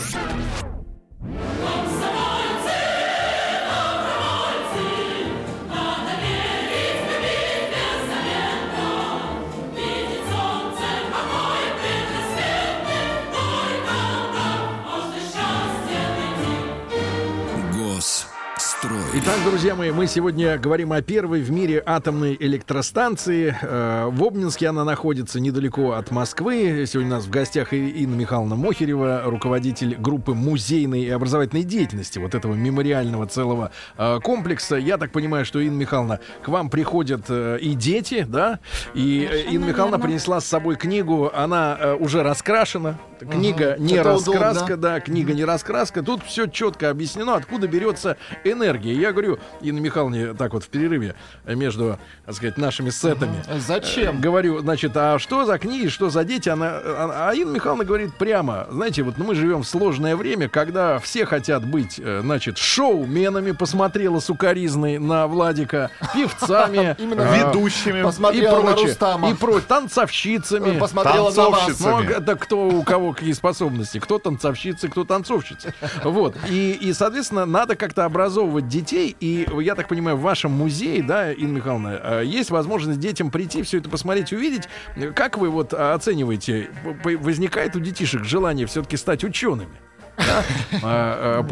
Итак, 19.26 19.38
друзья 19.46 19.74
мои, 19.74 19.90
мы 19.90 20.06
сегодня 20.06 20.58
говорим 20.58 20.92
о 20.92 21.00
первой 21.00 21.40
в 21.40 21.50
мире 21.50 21.82
атомной 21.86 22.36
электростанции. 22.38 23.56
Э, 23.62 24.08
В 24.10 24.22
Обнинске 24.22 24.68
она 24.68 24.84
находится 24.84 25.40
недалеко 25.40 25.92
от 25.92 26.10
Москвы. 26.10 26.84
Сегодня 26.86 27.12
у 27.12 27.14
нас 27.16 27.24
в 27.24 27.30
гостях 27.30 27.72
Инна 27.72 28.14
Михайловна 28.16 28.54
Мохерева, 28.54 29.22
руководитель 29.24 29.96
группы 29.96 30.34
музейной 30.34 31.04
и 31.04 31.08
образовательной 31.10 31.62
деятельности 31.62 32.18
вот 32.18 32.34
этого 32.34 32.52
мемориального 32.54 33.26
целого 33.26 33.70
э, 33.96 34.20
комплекса. 34.22 34.76
Я 34.76 34.98
так 34.98 35.10
понимаю, 35.10 35.46
что, 35.46 35.58
Инна 35.58 35.78
Михайловна, 35.78 36.20
к 36.42 36.48
вам 36.48 36.68
приходят 36.68 37.22
э, 37.30 37.58
и 37.62 37.72
дети, 37.74 38.26
да? 38.28 38.58
И 38.92 39.26
Совершенно 39.26 39.54
Инна 39.54 39.64
Михайловна 39.64 39.96
верно. 39.96 40.06
принесла 40.06 40.40
с 40.42 40.44
собой 40.44 40.76
книгу. 40.76 41.30
Она 41.34 41.96
уже 41.98 42.22
раскрашена. 42.22 42.98
Книга 43.20 43.76
не 43.78 43.94
Это 43.94 44.10
раскраска, 44.10 44.64
удобно. 44.64 44.76
да, 44.76 45.00
книга 45.00 45.32
не 45.32 45.44
раскраска. 45.46 46.02
Тут 46.02 46.22
все 46.24 46.46
четко 46.46 46.90
объяснено, 46.90 47.36
откуда 47.36 47.66
берется 47.68 48.18
энергия. 48.44 48.92
Я 48.92 49.13
говорю, 49.14 49.38
Инна 49.62 49.78
Михайловне, 49.80 50.34
так 50.34 50.52
вот 50.52 50.64
в 50.64 50.68
перерыве 50.68 51.14
э, 51.46 51.54
между, 51.54 51.98
так 52.26 52.34
сказать, 52.34 52.58
нашими 52.58 52.90
сетами. 52.90 53.42
э, 53.48 53.58
Зачем? 53.58 54.20
Говорю, 54.20 54.58
значит, 54.60 54.92
а 54.96 55.18
что 55.18 55.44
за 55.46 55.58
книги, 55.58 55.88
что 55.88 56.10
за 56.10 56.24
дети? 56.24 56.48
Она, 56.50 56.66
а, 56.68 57.28
а 57.30 57.34
Инна 57.34 57.52
Михайловна 57.54 57.84
говорит 57.84 58.14
прямо, 58.18 58.66
знаете, 58.70 59.02
вот 59.02 59.16
ну, 59.18 59.24
мы 59.24 59.34
живем 59.34 59.62
в 59.62 59.66
сложное 59.66 60.16
время, 60.16 60.48
когда 60.48 60.98
все 60.98 61.24
хотят 61.26 61.64
быть, 61.64 61.98
э, 61.98 62.20
значит, 62.22 62.58
шоуменами, 62.58 63.52
посмотрела 63.52 64.20
сукаризной 64.20 64.98
на 64.98 65.26
Владика, 65.26 65.90
певцами, 66.14 66.96
а, 66.98 67.36
Ведущими. 67.48 68.00
и 68.00 68.02
Посмотрела 68.02 68.56
на 68.62 68.72
прочее, 68.72 68.86
Рустама. 68.88 69.30
и 69.30 69.34
про 69.34 69.60
танцовщицами. 69.60 70.78
Посмотрела 70.78 71.30
на 71.30 71.50
вас. 71.50 71.80
Ну, 71.80 72.00
это 72.00 72.36
кто 72.36 72.68
у 72.68 72.82
кого 72.82 73.12
какие 73.12 73.32
способности. 73.32 73.98
Кто 73.98 74.18
танцовщицы, 74.18 74.88
кто 74.88 75.04
танцовщицы. 75.04 75.74
Вот. 76.02 76.36
И, 76.48 76.72
и, 76.72 76.92
соответственно, 76.92 77.46
надо 77.46 77.76
как-то 77.76 78.04
образовывать 78.04 78.68
детей. 78.68 79.03
И 79.08 79.46
я 79.60 79.74
так 79.74 79.88
понимаю, 79.88 80.16
в 80.16 80.20
вашем 80.20 80.52
музее, 80.52 81.02
да, 81.02 81.32
Инна 81.32 81.56
Михайловна, 81.56 82.00
э, 82.02 82.22
есть 82.24 82.50
возможность 82.50 83.00
детям 83.00 83.30
прийти, 83.30 83.62
все 83.62 83.78
это 83.78 83.88
посмотреть, 83.88 84.32
увидеть. 84.32 84.68
Как 85.14 85.38
вы 85.38 85.50
вот 85.50 85.74
оцениваете, 85.74 86.70
возникает 87.02 87.76
у 87.76 87.80
детишек 87.80 88.24
желание 88.24 88.66
все-таки 88.66 88.96
стать 88.96 89.24
учеными? 89.24 89.76
Да? 90.16 90.44
А, 90.82 91.38
а, 91.40 91.42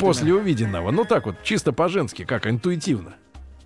после 0.00 0.34
увиденного. 0.34 0.90
Ну 0.90 1.04
так 1.04 1.26
вот, 1.26 1.42
чисто 1.42 1.72
по-женски, 1.72 2.24
как 2.24 2.46
интуитивно. 2.46 3.14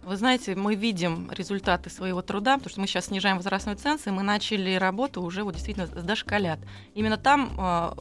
Вы 0.04 0.16
знаете, 0.18 0.54
мы 0.54 0.74
видим 0.74 1.30
результаты 1.30 1.88
своего 1.88 2.20
труда, 2.20 2.58
потому 2.58 2.70
что 2.70 2.80
мы 2.80 2.86
сейчас 2.86 3.06
снижаем 3.06 3.38
возрастной 3.38 3.74
ценз, 3.76 4.06
и 4.06 4.10
мы 4.10 4.22
начали 4.22 4.74
работу 4.74 5.22
уже 5.22 5.44
вот 5.44 5.54
действительно 5.54 5.86
с 5.86 5.90
дошколят. 5.90 6.58
Именно 6.94 7.16
там, 7.16 7.52
э, 7.56 7.92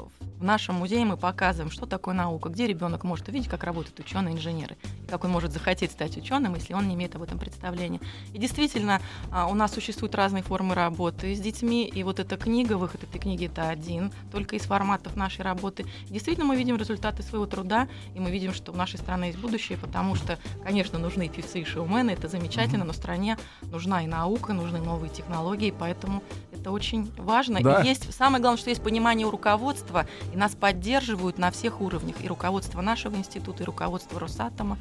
в 0.43 0.43
нашем 0.43 0.75
музее, 0.75 1.05
мы 1.05 1.15
показываем, 1.15 1.71
что 1.71 1.85
такое 1.85 2.13
наука, 2.13 2.49
где 2.49 2.67
ребенок 2.67 3.05
может 3.05 3.29
увидеть, 3.29 3.47
как 3.47 3.63
работают 3.63 3.97
ученые, 3.99 4.35
инженеры, 4.35 4.75
и 5.05 5.09
как 5.09 5.23
он 5.23 5.31
может 5.31 5.53
захотеть 5.53 5.91
стать 5.91 6.17
ученым, 6.17 6.55
если 6.55 6.73
он 6.73 6.89
не 6.89 6.95
имеет 6.95 7.15
об 7.15 7.23
этом 7.23 7.39
представления. 7.39 8.01
И 8.33 8.37
действительно, 8.37 9.01
а, 9.31 9.47
у 9.47 9.53
нас 9.53 9.73
существуют 9.73 10.13
разные 10.13 10.43
формы 10.43 10.75
работы 10.75 11.33
с 11.33 11.39
детьми, 11.39 11.85
и 11.85 12.03
вот 12.03 12.19
эта 12.19 12.35
книга, 12.35 12.73
выход 12.73 13.03
этой 13.03 13.19
книги 13.19 13.45
это 13.45 13.69
один, 13.69 14.11
только 14.29 14.57
из 14.57 14.63
форматов 14.63 15.15
нашей 15.15 15.41
работы. 15.41 15.85
И 16.09 16.13
действительно, 16.13 16.45
мы 16.45 16.57
видим 16.57 16.75
результаты 16.75 17.23
своего 17.23 17.45
труда, 17.45 17.87
и 18.13 18.19
мы 18.19 18.29
видим, 18.29 18.53
что 18.53 18.73
у 18.73 18.75
нашей 18.75 18.99
страны 18.99 19.25
есть 19.25 19.37
будущее, 19.37 19.77
потому 19.77 20.15
что, 20.15 20.37
конечно, 20.65 20.99
нужны 20.99 21.29
певцы 21.29 21.61
и 21.61 21.63
шоумены, 21.93 22.11
это 22.11 22.27
замечательно, 22.27 22.85
но 22.85 22.93
стране 22.93 23.37
нужна 23.61 24.03
и 24.03 24.07
наука, 24.07 24.53
нужны 24.53 24.79
новые 24.79 25.11
технологии, 25.11 25.71
поэтому 25.77 26.23
это 26.63 26.71
очень 26.71 27.11
важно. 27.17 27.59
Да. 27.61 27.81
И 27.81 27.87
есть 27.87 28.13
самое 28.13 28.41
главное, 28.41 28.57
что 28.57 28.69
есть 28.69 28.81
понимание 28.81 29.27
у 29.27 29.31
руководства, 29.31 30.07
и 30.33 30.37
нас 30.37 30.55
поддерживают 30.55 31.37
на 31.37 31.51
всех 31.51 31.81
уровнях, 31.81 32.15
и 32.23 32.27
руководство 32.27 32.79
нашего 32.81 33.15
института, 33.17 33.63
и 33.63 33.65
руководство 33.65 34.17
Росатома, 34.17 34.77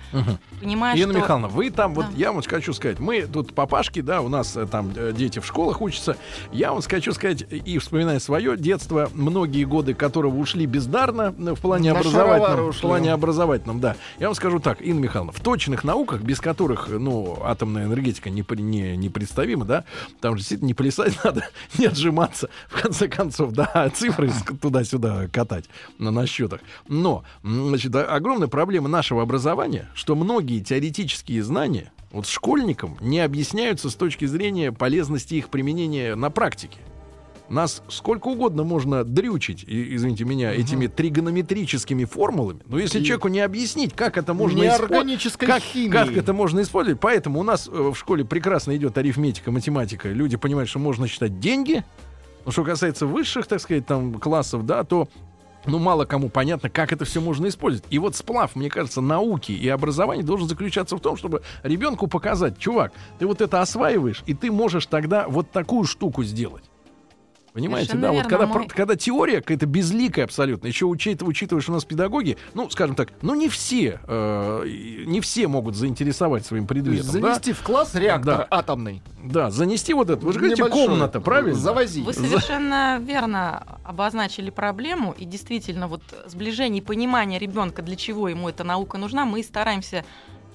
понимая, 0.61 0.97
Инна 0.97 1.13
что... 1.13 1.23
Михайловна, 1.23 1.49
вы 1.49 1.71
там, 1.71 1.95
вот 1.95 2.07
Да. 2.07 2.13
я 2.17 2.33
вам 2.33 2.41
хочу 2.43 2.73
сказать, 2.73 3.01
мы 3.01 3.23
тут 3.23 3.53
папашки, 3.53 4.01
да, 4.01 4.21
у 4.21 4.29
нас 4.29 4.57
э, 4.57 4.67
там 4.67 4.93
э, 4.95 5.13
дети 5.13 5.41
в 5.41 5.47
школах 5.47 5.81
учатся. 5.81 6.17
Я 6.53 6.73
вам 6.73 6.83
хочу 6.83 7.13
сказать, 7.13 7.43
и 7.51 7.79
вспоминая 7.79 8.21
свое 8.21 8.57
детство, 8.57 9.11
многие 9.13 9.65
годы 9.65 9.95
которого 9.95 10.37
ушли 10.37 10.67
бездарно 10.67 11.35
э, 11.37 11.55
в 11.55 11.61
плане 11.61 11.93
На 11.93 11.99
образовательном. 11.99 12.73
В 12.73 12.81
плане 12.81 13.13
образовательном, 13.13 13.81
да. 13.81 13.97
Я 14.21 14.29
вам 14.29 14.37
скажу 14.37 14.61
так, 14.61 14.81
Инна 14.81 15.01
Михайловна, 15.01 15.33
в 15.33 15.41
точных 15.41 15.83
науках, 15.83 16.21
без 16.21 16.39
которых, 16.41 16.89
ну, 16.89 17.39
атомная 17.43 17.87
энергетика 17.87 18.31
не, 18.31 18.45
при- 18.45 18.63
не, 18.63 18.97
непредставима, 18.97 19.65
да, 19.65 19.85
там 20.21 20.35
же 20.35 20.39
действительно 20.39 20.69
не 20.69 20.75
плясать 20.75 21.19
надо, 21.25 21.45
не 21.79 21.87
отжиматься, 21.87 22.49
в 22.69 22.81
конце 22.81 23.09
концов, 23.09 23.53
да, 23.53 23.91
цифры 23.95 24.31
туда-сюда 24.61 25.29
катать 25.29 25.67
на, 25.99 26.11
на 26.11 26.27
счетах. 26.27 26.61
Но, 26.89 27.25
значит, 27.43 27.95
огромная 27.95 28.49
проблема 28.49 28.89
нашего 28.89 29.23
образования, 29.23 29.89
что 29.95 30.15
многие 30.15 30.61
теоретические 30.61 31.43
знания 31.43 31.93
вот 32.11 32.27
школьникам 32.27 32.97
не 33.01 33.21
объясняются 33.21 33.89
с 33.89 33.95
точки 33.95 34.27
зрения 34.27 34.71
полезности 34.73 35.35
их 35.35 35.49
применения 35.49 36.15
на 36.15 36.31
практике. 36.31 36.79
Нас 37.49 37.83
сколько 37.89 38.29
угодно 38.29 38.65
можно 38.65 39.05
дрючить, 39.05 39.65
и- 39.65 39.95
извините 39.97 40.25
меня, 40.25 40.53
этими 40.53 40.87
тригонометрическими 40.87 42.05
формулами. 42.05 42.61
Но 42.67 42.79
если 42.79 43.01
И- 43.01 43.05
человеку 43.05 43.29
не 43.29 43.41
объяснить, 43.41 43.95
как 43.95 44.17
это 44.17 44.33
можно 44.35 44.59
использовать, 44.75 45.21
как, 45.47 45.63
как 45.93 46.17
это 46.17 46.33
можно 46.33 46.61
использовать? 46.63 47.01
Поэтому 47.01 47.41
у 47.41 47.43
нас 47.43 47.69
э, 47.69 47.71
в 47.71 47.95
школе 47.95 48.25
прекрасно 48.25 48.75
идет 48.77 48.97
арифметика, 48.97 49.51
математика. 49.51 50.09
Люди 50.09 50.37
понимают, 50.37 50.71
что 50.71 50.79
можно 50.79 51.07
считать 51.09 51.41
деньги. 51.41 51.85
Но 52.45 52.51
что 52.53 52.65
касается 52.65 53.07
высших, 53.07 53.47
так 53.47 53.61
сказать, 53.61 53.87
там 53.87 54.15
классов, 54.15 54.67
да, 54.67 54.83
то 54.85 55.09
ну, 55.65 55.79
мало 55.79 56.07
кому 56.07 56.29
понятно, 56.29 56.69
как 56.71 56.93
это 56.93 57.05
все 57.05 57.21
можно 57.21 57.47
использовать. 57.47 57.87
И 57.91 57.99
вот 58.01 58.17
сплав, 58.17 58.57
мне 58.57 58.69
кажется, 58.69 59.01
науки 59.01 59.53
и 59.53 59.69
образования 59.69 60.25
должен 60.25 60.49
заключаться 60.49 60.97
в 60.97 61.01
том, 61.01 61.17
чтобы 61.17 61.43
ребенку 61.63 62.09
показать, 62.09 62.59
чувак, 62.59 62.93
ты 63.21 63.27
вот 63.29 63.41
это 63.41 63.61
осваиваешь, 63.61 64.25
и 64.27 64.35
ты 64.35 64.51
можешь 64.51 64.87
тогда 64.87 65.29
вот 65.29 65.53
такую 65.53 65.85
штуку 65.85 66.25
сделать. 66.25 66.65
Понимаете, 67.53 67.91
Совершенно 67.91 68.15
да, 68.15 68.23
вот 68.23 68.31
когда, 68.31 68.47
про- 68.47 68.65
когда 68.67 68.97
теория 68.97 69.41
какая-то 69.43 69.67
безликая 69.67 70.25
абсолютно, 70.25 70.69
еще 70.69 70.87
учитывая, 70.87 71.29
учитывая, 71.31 71.61
что 71.61 71.73
у 71.73 71.75
нас 71.75 71.85
педагоги, 71.85 72.39
ну, 72.55 72.71
скажем 72.71 72.97
так, 72.97 73.13
ну 73.21 73.35
не 73.35 73.51
все, 73.51 74.01
э, 74.09 74.65
не 75.07 75.21
все 75.21 75.49
могут 75.49 75.77
заинтересовать 75.77 76.47
своим 76.47 76.67
предметом, 76.67 77.07
да? 77.21 77.35
Занести 77.35 77.53
в 77.53 77.61
класс 77.63 77.95
реактор 77.95 78.39
Да. 78.39 78.47
атомный. 78.51 79.03
Да, 79.23 79.51
занести 79.51 79.93
вот 79.93 80.09
это, 80.09 80.25
вы 80.25 80.33
же 80.33 80.39
говорите, 80.39 80.63
Небольшой. 80.63 80.87
комната, 80.89 81.21
правильно? 81.21 81.55
Завози. 81.59 82.03
Вы 82.03 82.15
совершенно 82.15 82.99
верно 83.01 83.63
обозначили 83.85 84.49
проблему, 84.49 85.13
и 85.17 85.27
действительно 85.27 85.89
вот 85.89 86.03
сближение 86.27 86.83
и 86.83 86.85
понимание 86.85 87.39
ребенка, 87.39 87.83
для 87.83 87.97
чего 87.97 88.29
ему 88.29 88.49
эта 88.49 88.65
наука 88.65 88.97
нужна, 88.97 89.27
мы 89.27 89.43
стараемся 89.43 90.07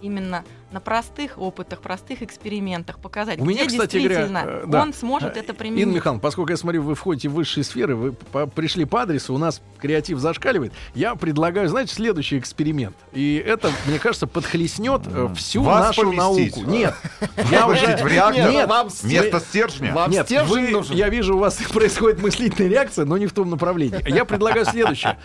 именно 0.01 0.43
на 0.71 0.79
простых 0.81 1.37
опытах, 1.37 1.79
простых 1.79 2.21
экспериментах 2.21 2.99
показать, 2.99 3.39
У 3.39 3.45
меня, 3.45 3.65
кстати 3.65 3.97
говоря, 3.97 4.15
действительно 4.27 4.43
э, 4.45 4.63
да. 4.67 4.81
он 4.81 4.93
сможет 4.93 5.37
это 5.37 5.53
применить. 5.53 5.83
Инна 5.83 5.93
Михайловна, 5.95 6.21
поскольку 6.21 6.51
я 6.51 6.57
смотрю, 6.57 6.81
вы 6.83 6.93
входите 6.93 7.29
в 7.29 7.33
высшие 7.33 7.63
сферы, 7.63 7.95
вы 7.95 8.11
по- 8.11 8.47
пришли 8.47 8.83
по 8.83 9.03
адресу, 9.03 9.33
у 9.33 9.37
нас 9.37 9.61
креатив 9.79 10.19
зашкаливает, 10.19 10.73
я 10.93 11.15
предлагаю, 11.15 11.69
знаете, 11.69 11.93
следующий 11.95 12.37
эксперимент. 12.37 12.95
И 13.13 13.41
это, 13.45 13.71
мне 13.85 13.97
кажется, 13.97 14.27
подхлестнет 14.27 15.01
э, 15.07 15.29
всю 15.35 15.63
Вас 15.63 15.87
нашу 15.87 16.01
поместить. 16.11 16.57
науку. 16.57 16.69
Нет, 16.69 16.93
я 17.49 17.65
уже... 17.67 17.97
в 17.97 18.07
реактор 18.07 18.51
Нет, 18.51 18.67
вам 18.69 18.89
с- 18.89 19.03
вместо 19.03 19.39
стержня. 19.39 19.93
Вам 19.93 20.11
Нет, 20.11 20.25
стержень 20.25 20.47
вы- 20.65 20.69
нужен. 20.71 20.95
я 20.97 21.07
вижу, 21.07 21.35
у 21.37 21.39
вас 21.39 21.55
происходит 21.73 22.21
мыслительная 22.21 22.69
реакция, 22.69 23.05
но 23.05 23.17
не 23.17 23.27
в 23.27 23.31
том 23.33 23.49
направлении. 23.49 24.03
Я 24.09 24.25
предлагаю 24.25 24.65
следующее. 24.65 25.17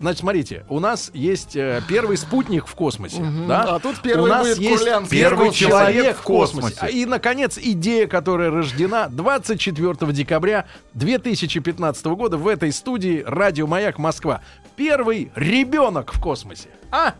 Значит, 0.00 0.20
смотрите, 0.20 0.64
у 0.70 0.80
нас 0.80 1.10
есть 1.12 1.54
э, 1.54 1.82
первый 1.86 2.16
спутник 2.16 2.66
в 2.66 2.74
космосе, 2.74 3.20
Мгм. 3.20 3.46
да? 3.46 3.74
А 3.76 3.78
тут 3.78 4.00
первый 4.00 4.24
у 4.24 4.26
нас 4.26 4.46
будет 4.46 4.58
есть 4.58 4.78
Курлянский. 4.78 5.18
первый 5.18 5.50
человек 5.52 6.16
в 6.16 6.22
космосе. 6.22 6.68
космосе. 6.76 6.78
А, 6.80 6.88
И, 6.88 7.04
наконец, 7.04 7.58
идея, 7.58 8.06
которая 8.06 8.50
рождена 8.50 9.08
24 9.08 10.12
декабря 10.12 10.64
2015 10.94 12.06
года 12.14 12.38
в 12.38 12.48
этой 12.48 12.72
студии 12.72 13.22
«Радио 13.26 13.66
Маяк 13.66 13.98
Москва». 13.98 14.40
Первый 14.76 15.30
ребенок 15.34 16.12
в 16.14 16.20
космосе. 16.22 16.68
А? 16.90 17.14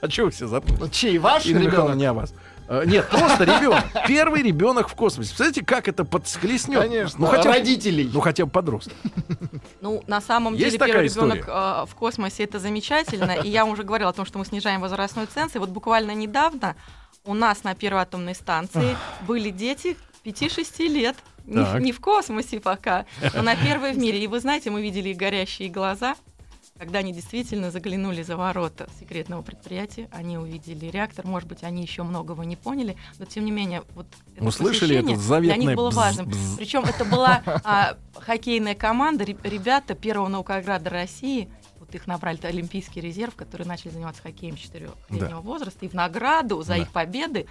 А 0.00 0.08
чего 0.08 0.26
вы 0.26 0.32
все 0.32 0.46
заткнулись? 0.46 0.90
Чей 0.92 1.18
ваш 1.18 1.44
ребенок? 1.46 1.96
не 1.96 2.04
о 2.06 2.14
вас. 2.14 2.32
Э, 2.70 2.84
Нет, 2.86 3.08
просто 3.08 3.42
ребенок. 3.42 3.82
Первый 4.06 4.42
ребенок 4.42 4.88
в 4.88 4.94
космосе. 4.94 5.30
Представляете, 5.30 5.64
как 5.64 5.88
это 5.88 6.04
подскользнет? 6.04 6.80
Конечно. 6.80 7.18
Ну, 7.18 7.26
хотя 7.26 7.42
бы- 7.42 7.48
Родителей. 7.56 8.08
Ну, 8.12 8.20
хотя 8.20 8.44
бы 8.46 8.50
подросток. 8.52 8.92
Ну, 9.80 10.04
на 10.06 10.20
самом 10.20 10.54
Есть 10.54 10.78
деле, 10.78 10.86
первый 10.86 11.06
история? 11.08 11.32
ребенок 11.40 11.48
э, 11.48 11.86
в 11.90 11.94
космосе 11.96 12.44
это 12.44 12.60
замечательно. 12.60 13.32
И 13.32 13.48
я 13.48 13.64
уже 13.64 13.82
говорила 13.82 14.10
о 14.10 14.12
том, 14.12 14.24
что 14.24 14.38
мы 14.38 14.44
снижаем 14.46 14.80
возрастной 14.80 15.26
ценз. 15.26 15.56
И 15.56 15.58
вот 15.58 15.70
буквально 15.70 16.12
недавно 16.12 16.76
у 17.24 17.34
нас 17.34 17.64
на 17.64 17.74
первой 17.74 18.02
атомной 18.02 18.36
станции 18.36 18.96
были 19.26 19.50
дети 19.50 19.96
5-6 20.24 20.86
лет. 20.86 21.16
Не, 21.46 21.66
не 21.80 21.90
в 21.90 22.00
космосе 22.00 22.60
пока, 22.60 23.04
но 23.34 23.42
на 23.42 23.56
первой 23.56 23.92
в 23.94 23.98
мире. 23.98 24.22
И 24.22 24.28
вы 24.28 24.38
знаете, 24.38 24.70
мы 24.70 24.80
видели 24.80 25.08
их 25.08 25.16
горящие 25.16 25.70
глаза. 25.70 26.14
Когда 26.80 27.00
они 27.00 27.12
действительно 27.12 27.70
заглянули 27.70 28.22
за 28.22 28.38
ворота 28.38 28.88
секретного 28.98 29.42
предприятия, 29.42 30.08
они 30.12 30.38
увидели 30.38 30.86
реактор. 30.86 31.26
Может 31.26 31.46
быть, 31.46 31.62
они 31.62 31.82
еще 31.82 32.04
многого 32.04 32.42
не 32.44 32.56
поняли, 32.56 32.96
но 33.18 33.26
тем 33.26 33.44
не 33.44 33.50
менее, 33.50 33.82
вот 33.94 34.06
это 34.34 34.46
Услышали 34.46 34.96
это 34.96 35.14
заветное 35.16 35.58
для 35.58 35.66
них 35.66 35.76
было 35.76 35.90
бз- 35.90 35.94
важным. 35.94 36.28
бз. 36.30 36.54
Причем 36.56 36.84
это 36.86 37.04
была 37.04 37.42
а, 37.64 37.98
хоккейная 38.14 38.74
команда, 38.74 39.26
ре- 39.26 39.36
ребята 39.42 39.94
первого 39.94 40.28
наукограда 40.28 40.88
России. 40.88 41.50
Вот 41.78 41.94
их 41.94 42.06
набрали 42.06 42.38
это 42.38 42.48
Олимпийский 42.48 43.02
резерв, 43.02 43.34
которые 43.34 43.68
начали 43.68 43.90
заниматься 43.90 44.22
хоккеем 44.22 44.56
с 44.56 44.60
четырехлетнего 44.60 45.40
возраста. 45.42 45.84
И 45.84 45.88
в 45.88 45.92
награду 45.92 46.62
за 46.62 46.68
Да. 46.68 46.76
их 46.78 46.88
победы 46.92 47.46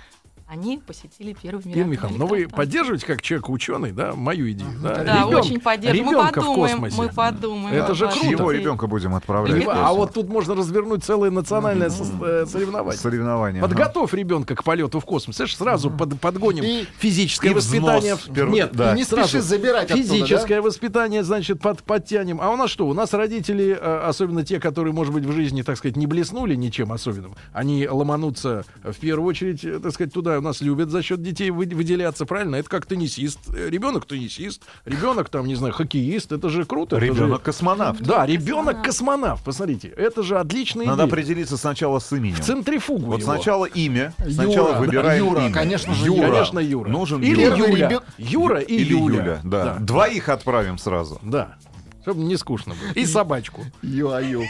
они 0.52 0.80
посетили 0.86 1.36
первый 1.40 1.62
в 1.62 1.66
мире. 1.66 1.82
Ирина 1.82 1.92
Михайловна, 1.92 2.20
ну 2.20 2.28
вы 2.28 2.48
поддерживаете 2.48 3.06
как 3.06 3.22
человек 3.22 3.50
ученый, 3.50 3.92
да, 3.92 4.14
мою 4.16 4.50
идею? 4.52 4.70
Да, 4.82 4.96
Да, 4.96 5.04
Ребёнка- 5.22 5.36
очень 5.46 5.60
поддерживаем. 5.60 6.06
Мы 6.06 6.12
ребёнка 6.12 6.42
в 6.42 6.46
подумаем, 6.46 6.80
космосе. 6.80 6.96
мы 6.98 7.10
подумаем. 7.10 7.76
Это 7.76 7.94
же 7.94 8.08
круто. 8.08 8.26
Его 8.28 8.52
ребенка 8.52 8.88
будем 8.88 9.14
отправлять. 9.16 9.64
в 9.64 9.70
А 9.70 9.94
вот 9.94 10.14
тут 10.14 10.28
можно 10.30 10.56
развернуть 10.56 11.04
целое 11.04 11.30
национальное 11.30 11.90
э, 11.90 12.46
соревнование. 12.48 13.00
Соревнования. 13.00 13.60
ага. 13.62 13.68
Подготовь 13.70 14.14
ребенка 14.14 14.56
к 14.56 14.64
полету 14.64 15.00
в 15.00 15.06
космос. 15.06 15.36
Слышишь, 15.38 15.58
сразу 15.58 15.92
под- 15.92 16.20
подгоним 16.20 16.64
И- 16.64 16.86
физическое 16.98 17.52
и 17.52 17.54
воспитание. 17.54 18.16
вперед, 18.16 18.50
Нет, 18.50 18.72
да. 18.74 18.94
И 18.94 18.98
не 18.98 19.04
сразу 19.04 19.28
спеши 19.30 19.42
забирать 19.44 19.92
оттуда, 19.92 20.02
Физическое 20.08 20.62
воспитание, 20.62 21.24
значит, 21.24 21.62
под, 21.62 21.84
подтянем. 21.84 22.40
А 22.42 22.50
у 22.50 22.56
нас 22.56 22.72
что? 22.72 22.88
У 22.88 22.94
нас 22.94 23.14
родители, 23.14 23.78
э, 23.80 24.00
особенно 24.08 24.44
те, 24.44 24.60
которые, 24.60 24.94
может 24.94 25.14
быть, 25.14 25.26
в 25.26 25.32
жизни, 25.32 25.62
так 25.62 25.78
сказать, 25.78 25.96
не 25.96 26.08
блеснули 26.08 26.56
ничем 26.56 26.92
особенным, 26.92 27.36
они 27.54 27.88
ломанутся 27.88 28.66
в 28.84 28.96
первую 28.96 29.28
очередь, 29.30 29.64
э, 29.64 29.80
так 29.80 29.92
сказать, 29.94 30.12
туда. 30.14 30.39
У 30.40 30.42
нас 30.42 30.62
любят 30.62 30.90
за 30.90 31.02
счет 31.04 31.22
детей 31.22 31.52
вы- 31.52 31.66
выделяться, 31.66 32.26
правильно? 32.26 32.56
Это 32.56 32.70
как 32.70 32.86
теннисист. 32.86 33.40
Э, 33.54 33.70
Ребенок 33.70 34.06
теннисист, 34.06 34.64
ребенок 34.86 35.28
там, 35.30 35.46
не 35.48 35.56
знаю, 35.56 35.74
хоккеист. 35.74 36.32
Это 36.32 36.50
же 36.50 36.64
круто. 36.66 36.98
Ребенок 36.98 37.42
космонавт. 37.44 38.02
Да, 38.02 38.26
ребенок 38.26 38.82
космонавт. 38.84 39.44
Посмотрите, 39.44 39.90
это 39.90 40.24
же 40.24 40.40
отличный 40.40 40.86
Надо 40.86 41.04
определиться 41.04 41.58
сначала 41.58 42.00
с 42.00 42.12
именем. 42.14 42.36
в 42.38 42.40
центрифугу 42.40 43.06
Вот 43.08 43.20
его. 43.22 43.34
сначала 43.34 43.66
имя. 43.66 44.14
Юра, 44.20 44.32
Сначала 44.32 44.74
да, 44.74 44.80
выбираем 44.80 45.26
Юра, 45.26 45.42
имя. 45.46 45.54
конечно 45.54 45.94
же, 45.94 46.06
Юра. 46.06 46.30
Конечно, 46.32 46.60
Юра. 46.60 46.90
Нужен 46.90 47.22
Или 47.22 47.42
Юра. 47.44 47.58
Юля. 47.58 48.02
Юра 48.18 48.60
и 48.60 48.76
Или 48.76 48.92
Юля. 48.94 49.20
Юля. 49.20 49.40
Да. 49.44 49.76
Двоих 49.80 50.30
отправим 50.30 50.78
сразу. 50.78 51.20
Да. 51.22 51.58
Чтобы 52.04 52.22
не 52.22 52.38
скучно 52.38 52.74
было. 52.76 52.94
И 52.94 53.06
собачку. 53.06 53.66
Ю-аю. 53.82 54.44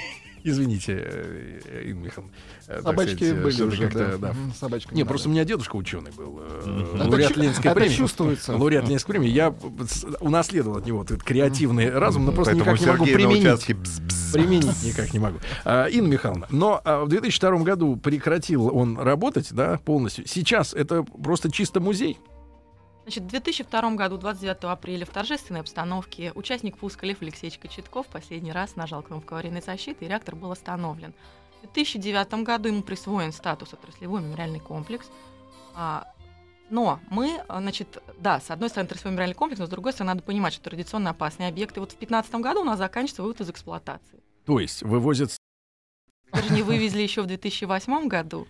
Извините, 0.43 0.93
э, 1.06 1.60
э, 1.65 1.91
Михайловна. 1.93 2.34
э, 2.67 2.82
Собачки 2.82 3.15
сказать, 3.15 3.43
были 3.43 3.62
уже, 3.63 3.84
как-то, 3.84 4.17
да. 4.17 4.34
да. 4.34 4.36
Собачка. 4.58 4.95
Не, 4.95 5.04
просто 5.04 5.30
у 5.30 5.32
меня 5.32 5.45
дедушка 5.45 5.75
ученый 5.75 6.12
был. 6.12 6.39
Это 6.39 6.69
Лауреат 6.69 7.38
Ленинской 7.38 7.71
это 7.71 7.80
премии. 7.80 7.95
чувствуется. 7.95 8.56
Лауреат 8.56 8.86
Ленинской 8.86 9.13
премии. 9.13 9.30
Я 9.30 9.54
унаследовал 10.19 10.78
от 10.78 10.86
него 10.86 11.04
этот 11.04 11.23
креативный 11.23 11.89
разум, 11.89 12.25
но 12.25 12.32
просто 12.32 12.56
никак 12.56 12.80
не 12.80 12.88
могу 12.88 13.06
применить. 13.06 13.65
Применить 14.34 14.84
никак 14.84 15.13
не 15.13 15.19
могу. 15.19 15.39
А, 15.65 15.88
Инна 15.88 16.08
Михайловна, 16.08 16.47
но 16.52 16.80
а, 16.84 17.04
в 17.04 17.10
2002 17.10 17.63
году 17.63 17.95
прекратил 17.95 18.75
он 18.75 18.97
работать, 18.97 19.52
да, 19.52 19.80
полностью. 19.84 20.28
Сейчас 20.28 20.73
это 20.73 21.04
просто 21.04 21.52
чисто 21.52 21.80
музей. 21.80 22.17
Значит, 23.09 23.23
в 23.23 23.27
2002 23.29 23.95
году, 23.95 24.17
29 24.19 24.65
апреля, 24.65 25.03
в 25.03 25.09
торжественной 25.09 25.61
обстановке 25.61 26.31
участник 26.35 26.77
пуска 26.77 27.07
Лев 27.07 27.23
Алексеевич 27.23 27.57
Кочетков 27.57 28.05
последний 28.05 28.51
раз 28.51 28.75
нажал 28.75 29.01
кнопку 29.01 29.33
аварийной 29.33 29.63
защиты, 29.63 30.05
и 30.05 30.07
реактор 30.07 30.35
был 30.35 30.51
остановлен. 30.51 31.15
В 31.63 31.73
2009 31.73 32.43
году 32.43 32.69
ему 32.69 32.83
присвоен 32.83 33.31
статус 33.31 33.73
отраслевой 33.73 34.21
мемориальный 34.21 34.59
комплекс. 34.59 35.09
А, 35.73 36.07
но 36.69 36.99
мы, 37.09 37.43
значит, 37.49 37.97
да, 38.19 38.39
с 38.39 38.51
одной 38.51 38.69
стороны, 38.69 38.85
отраслевой 38.85 39.13
мемориальный 39.13 39.35
комплекс, 39.35 39.59
но 39.59 39.65
с 39.65 39.69
другой 39.69 39.93
стороны, 39.93 40.13
надо 40.13 40.21
понимать, 40.21 40.53
что 40.53 40.61
традиционно 40.65 41.09
опасные 41.09 41.49
объекты. 41.49 41.79
Вот 41.79 41.93
в 41.93 41.97
2015 41.97 42.35
году 42.35 42.61
у 42.61 42.65
нас 42.65 42.77
заканчивается 42.77 43.23
вывод 43.23 43.41
из 43.41 43.49
эксплуатации. 43.49 44.21
То 44.45 44.59
есть 44.59 44.83
вывозят 44.83 45.31
Вернее, 46.31 46.63
вывезли 46.63 47.01
еще 47.01 47.23
в 47.23 47.25
2008 47.25 48.07
году. 48.07 48.47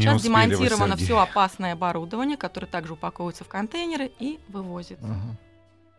Не 0.00 0.06
Сейчас 0.06 0.22
демонтировано 0.22 0.96
все 0.96 1.18
опасное 1.18 1.72
оборудование, 1.74 2.36
которое 2.36 2.66
также 2.66 2.94
упаковывается 2.94 3.44
в 3.44 3.48
контейнеры 3.48 4.10
и 4.18 4.40
вывозится. 4.48 5.04
Ага. 5.04 5.36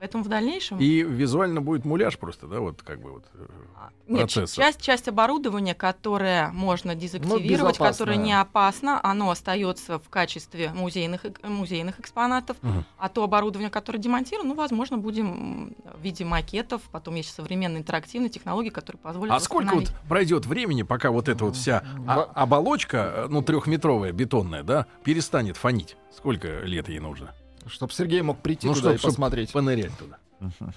Поэтому 0.02 0.24
в 0.24 0.30
дальнейшем... 0.30 0.80
И 0.80 1.04
визуально 1.04 1.62
будет 1.62 1.86
муляж 1.86 2.18
просто, 2.18 2.48
да, 2.48 2.60
вот 2.60 2.82
как 2.82 3.00
бы 3.00 3.12
вот. 3.12 3.24
э, 3.36 3.46
А, 3.76 3.90
Нет, 4.08 4.30
часть, 4.30 4.82
часть 4.82 5.08
оборудования, 5.08 5.76
которое 5.76 6.50
можно 6.50 6.96
дезактивировать, 6.96 7.48
безопасное. 7.48 7.92
которое 7.92 8.18
не 8.18 8.34
опасно, 8.34 9.00
оно 9.04 9.30
остается 9.30 10.00
в 10.00 10.10
качестве 10.10 10.72
музейных, 10.74 11.22
музейных 11.44 12.00
экспонатов. 12.00 12.58
Мгм. 12.64 12.84
А 12.98 13.10
то 13.10 13.24
оборудование, 13.24 13.70
которое 13.70 14.00
демонтировано, 14.00 14.50
ну, 14.50 14.56
возможно, 14.56 14.98
будем 14.98 15.76
в 15.94 16.02
виде 16.02 16.26
макетов. 16.26 16.82
Потом 16.92 17.14
есть 17.14 17.36
современные 17.36 17.82
интерактивные 17.82 18.32
технологии, 18.32 18.70
которые 18.70 19.00
позволят 19.00 19.36
А 19.36 19.40
сколько 19.40 19.76
вот 19.76 19.94
пройдет 20.10 20.48
времени, 20.48 20.82
пока 20.82 21.12
вот 21.12 21.30
эта 21.30 21.46
вот 21.46 21.56
вся 21.56 21.84
а- 22.08 22.24
оболочка, 22.34 23.14
э, 23.18 23.28
ну, 23.30 23.44
трехметровая, 23.44 24.14
бетонная, 24.14 24.64
да, 24.64 24.88
перестанет 25.04 25.58
фонить? 25.58 25.96
Сколько 26.10 26.62
лет 26.62 26.90
ей 26.90 26.98
нужно? 26.98 27.36
Чтоб 27.68 27.92
Сергей 27.94 28.22
мог 28.22 28.40
прийти 28.40 28.68
Ну, 28.68 28.74
туда 28.74 28.90
чтоб- 28.90 28.96
и 28.96 28.98
чтоб 29.00 29.10
посмотреть. 29.12 29.52
Понырять 29.52 29.92
туда. 29.98 30.18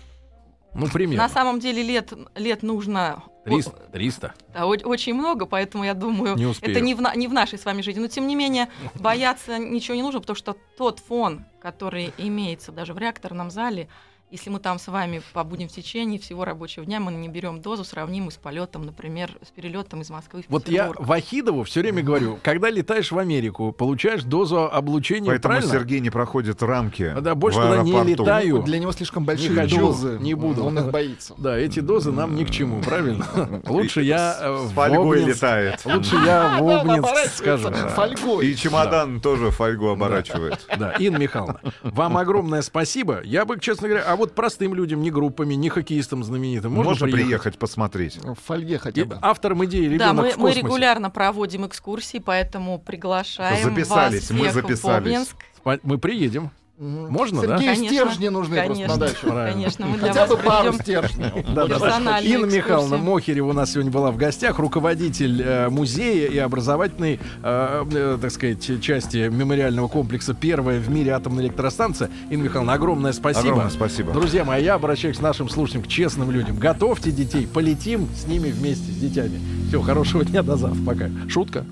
Ну, 0.76 0.88
примерно. 0.88 1.22
На 1.22 1.28
самом 1.28 1.60
деле 1.60 1.84
лет, 1.84 2.12
лет 2.34 2.64
нужно 2.64 3.22
о- 3.44 3.48
300. 3.48 3.70
300. 3.92 4.34
да, 4.52 4.66
очень 4.66 5.14
много, 5.14 5.46
поэтому 5.46 5.84
я 5.84 5.94
думаю, 5.94 6.34
Не 6.36 6.46
успею. 6.46 6.72
это 6.72 6.80
не 6.80 6.96
в, 6.96 7.00
на- 7.00 7.14
не 7.14 7.28
в 7.28 7.32
нашей 7.32 7.60
с 7.60 7.64
вами 7.64 7.80
жизни. 7.80 8.00
Но 8.00 8.08
тем 8.08 8.26
не 8.26 8.34
менее, 8.34 8.68
бояться 8.96 9.56
ничего 9.58 9.94
не 9.94 10.02
нужно, 10.02 10.18
потому 10.20 10.34
что 10.36 10.56
тот 10.76 10.98
фон, 10.98 11.44
который 11.62 12.12
имеется 12.18 12.72
даже 12.72 12.92
в 12.92 12.98
реакторном 12.98 13.52
зале, 13.52 13.88
если 14.34 14.50
мы 14.50 14.58
там 14.58 14.80
с 14.80 14.88
вами 14.88 15.22
побудем 15.32 15.68
в 15.68 15.72
течение 15.72 16.18
всего 16.18 16.44
рабочего 16.44 16.84
дня, 16.84 16.98
мы 16.98 17.12
не 17.12 17.28
берем 17.28 17.60
дозу, 17.60 17.84
сравнимую 17.84 18.32
с 18.32 18.36
полетом, 18.36 18.84
например, 18.84 19.30
с 19.46 19.50
перелетом 19.50 20.00
из 20.00 20.10
Москвы 20.10 20.42
в 20.42 20.50
Вот 20.50 20.68
я. 20.68 20.90
Вахидову 20.98 21.62
все 21.62 21.80
время 21.80 22.02
говорю, 22.02 22.40
когда 22.42 22.68
летаешь 22.68 23.12
в 23.12 23.18
Америку, 23.18 23.70
получаешь 23.70 24.24
дозу 24.24 24.64
облучения, 24.64 25.30
Поэтому 25.30 25.54
правильно? 25.54 25.72
Сергей 25.72 26.00
не 26.00 26.10
проходит 26.10 26.60
рамки. 26.64 27.14
Да, 27.20 27.36
больше 27.36 27.60
в 27.60 27.62
туда 27.62 27.82
не 27.84 28.14
летаю. 28.14 28.62
Для 28.64 28.80
него 28.80 28.90
слишком 28.90 29.24
большие 29.24 29.54
хочу, 29.54 29.78
дозы. 29.78 30.18
не 30.20 30.34
буду. 30.34 30.64
Он 30.64 30.80
их 30.80 30.90
боится. 30.90 31.34
Да, 31.38 31.56
эти 31.56 31.78
дозы 31.78 32.10
нам 32.10 32.34
ни 32.34 32.42
к 32.42 32.50
чему, 32.50 32.82
правильно? 32.82 33.24
Лучше 33.68 34.02
я 34.02 34.36
э, 34.40 34.66
С 34.66 34.70
в 34.72 34.74
фольгой 34.74 35.26
летает. 35.26 35.80
Лучше 35.84 36.16
я 36.16 36.58
в 36.60 36.68
Обнинск 36.80 37.36
скажу. 37.36 37.70
Фольгой. 37.70 38.48
И 38.48 38.56
чемодан 38.56 39.20
тоже 39.20 39.52
фольгу 39.52 39.90
оборачивает. 39.90 40.66
Да, 40.76 40.92
Инна 40.98 41.18
Михайловна, 41.18 41.60
вам 41.82 42.16
огромное 42.16 42.62
спасибо. 42.62 43.20
Я 43.22 43.44
бы, 43.44 43.60
честно 43.60 43.86
говоря, 43.86 44.04
а 44.08 44.16
вот 44.16 44.23
простым 44.32 44.74
людям, 44.74 45.02
не 45.02 45.10
группами, 45.10 45.54
не 45.54 45.68
хоккеистам 45.68 46.24
знаменитым, 46.24 46.72
можно, 46.72 46.90
Можно 46.90 47.06
приехать? 47.06 47.26
приехать 47.26 47.58
посмотреть. 47.58 48.16
В 48.16 48.34
фольге 48.34 48.78
хотя 48.78 49.04
бы. 49.04 49.18
автором 49.20 49.64
идеи 49.66 49.84
ребенок 49.84 49.98
Да, 49.98 50.12
мы, 50.14 50.30
в 50.30 50.36
мы 50.38 50.52
регулярно 50.52 51.10
проводим 51.10 51.66
экскурсии, 51.66 52.18
поэтому 52.18 52.78
приглашаем 52.78 53.74
Записались, 53.74 54.30
вас 54.30 54.30
мы 54.30 54.48
всех 54.48 54.52
в 54.52 54.54
записались. 54.54 55.06
Обнинск. 55.06 55.36
Мы 55.82 55.98
приедем. 55.98 56.50
Можно, 56.76 57.42
да? 57.42 57.56
Сергею 57.56 57.74
Конечно. 57.76 57.86
стержни 57.86 58.28
нужны 58.28 58.56
просто 58.56 58.72
Конечно, 58.72 58.94
на 58.94 59.00
дачу. 59.00 59.52
Конечно, 59.52 59.86
мы 59.86 59.98
для 59.98 60.08
Хотя 60.08 60.20
вас 60.26 60.30
бы 60.30 60.36
пару 60.38 60.72
стержней. 60.72 61.30
персональную 61.68 62.34
Инна 62.34 62.46
Михайловна. 62.46 62.96
Мохерева 62.96 63.50
у 63.50 63.52
нас 63.52 63.72
сегодня 63.72 63.92
была 63.92 64.10
в 64.10 64.16
гостях, 64.16 64.58
руководитель 64.58 65.40
э, 65.40 65.68
музея 65.68 66.28
и 66.28 66.36
образовательной, 66.38 67.20
э, 67.44 67.84
э, 67.92 68.18
так 68.20 68.30
сказать, 68.32 68.82
части 68.82 69.28
мемориального 69.28 69.86
комплекса 69.86 70.34
«Первая 70.34 70.80
в 70.80 70.90
мире 70.90 71.12
атомная 71.12 71.44
электростанция». 71.44 72.10
Инна 72.30 72.42
Михайловна, 72.42 72.72
огромное 72.72 73.12
спасибо. 73.12 73.50
Огромное 73.50 73.70
спасибо. 73.70 74.12
Друзья 74.12 74.44
мои, 74.44 74.64
я 74.64 74.74
обращаюсь 74.74 75.18
к 75.18 75.22
нашим 75.22 75.48
слушателям, 75.48 75.84
к 75.84 75.88
честным 75.88 76.32
людям. 76.32 76.56
Готовьте 76.56 77.12
детей, 77.12 77.46
полетим 77.46 78.08
с 78.16 78.26
ними 78.26 78.50
вместе, 78.50 78.90
с 78.90 78.96
детьми. 78.96 79.38
Все, 79.68 79.80
хорошего 79.80 80.24
дня, 80.24 80.42
до 80.42 80.56
завтра. 80.56 80.82
Пока. 80.84 81.10
Шутка. 81.28 81.64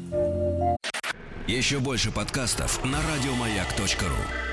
Еще 1.49 1.81
больше 1.81 2.13
подкастов 2.13 2.85
на 2.85 2.99
радиомаяк.ру. 2.99 4.52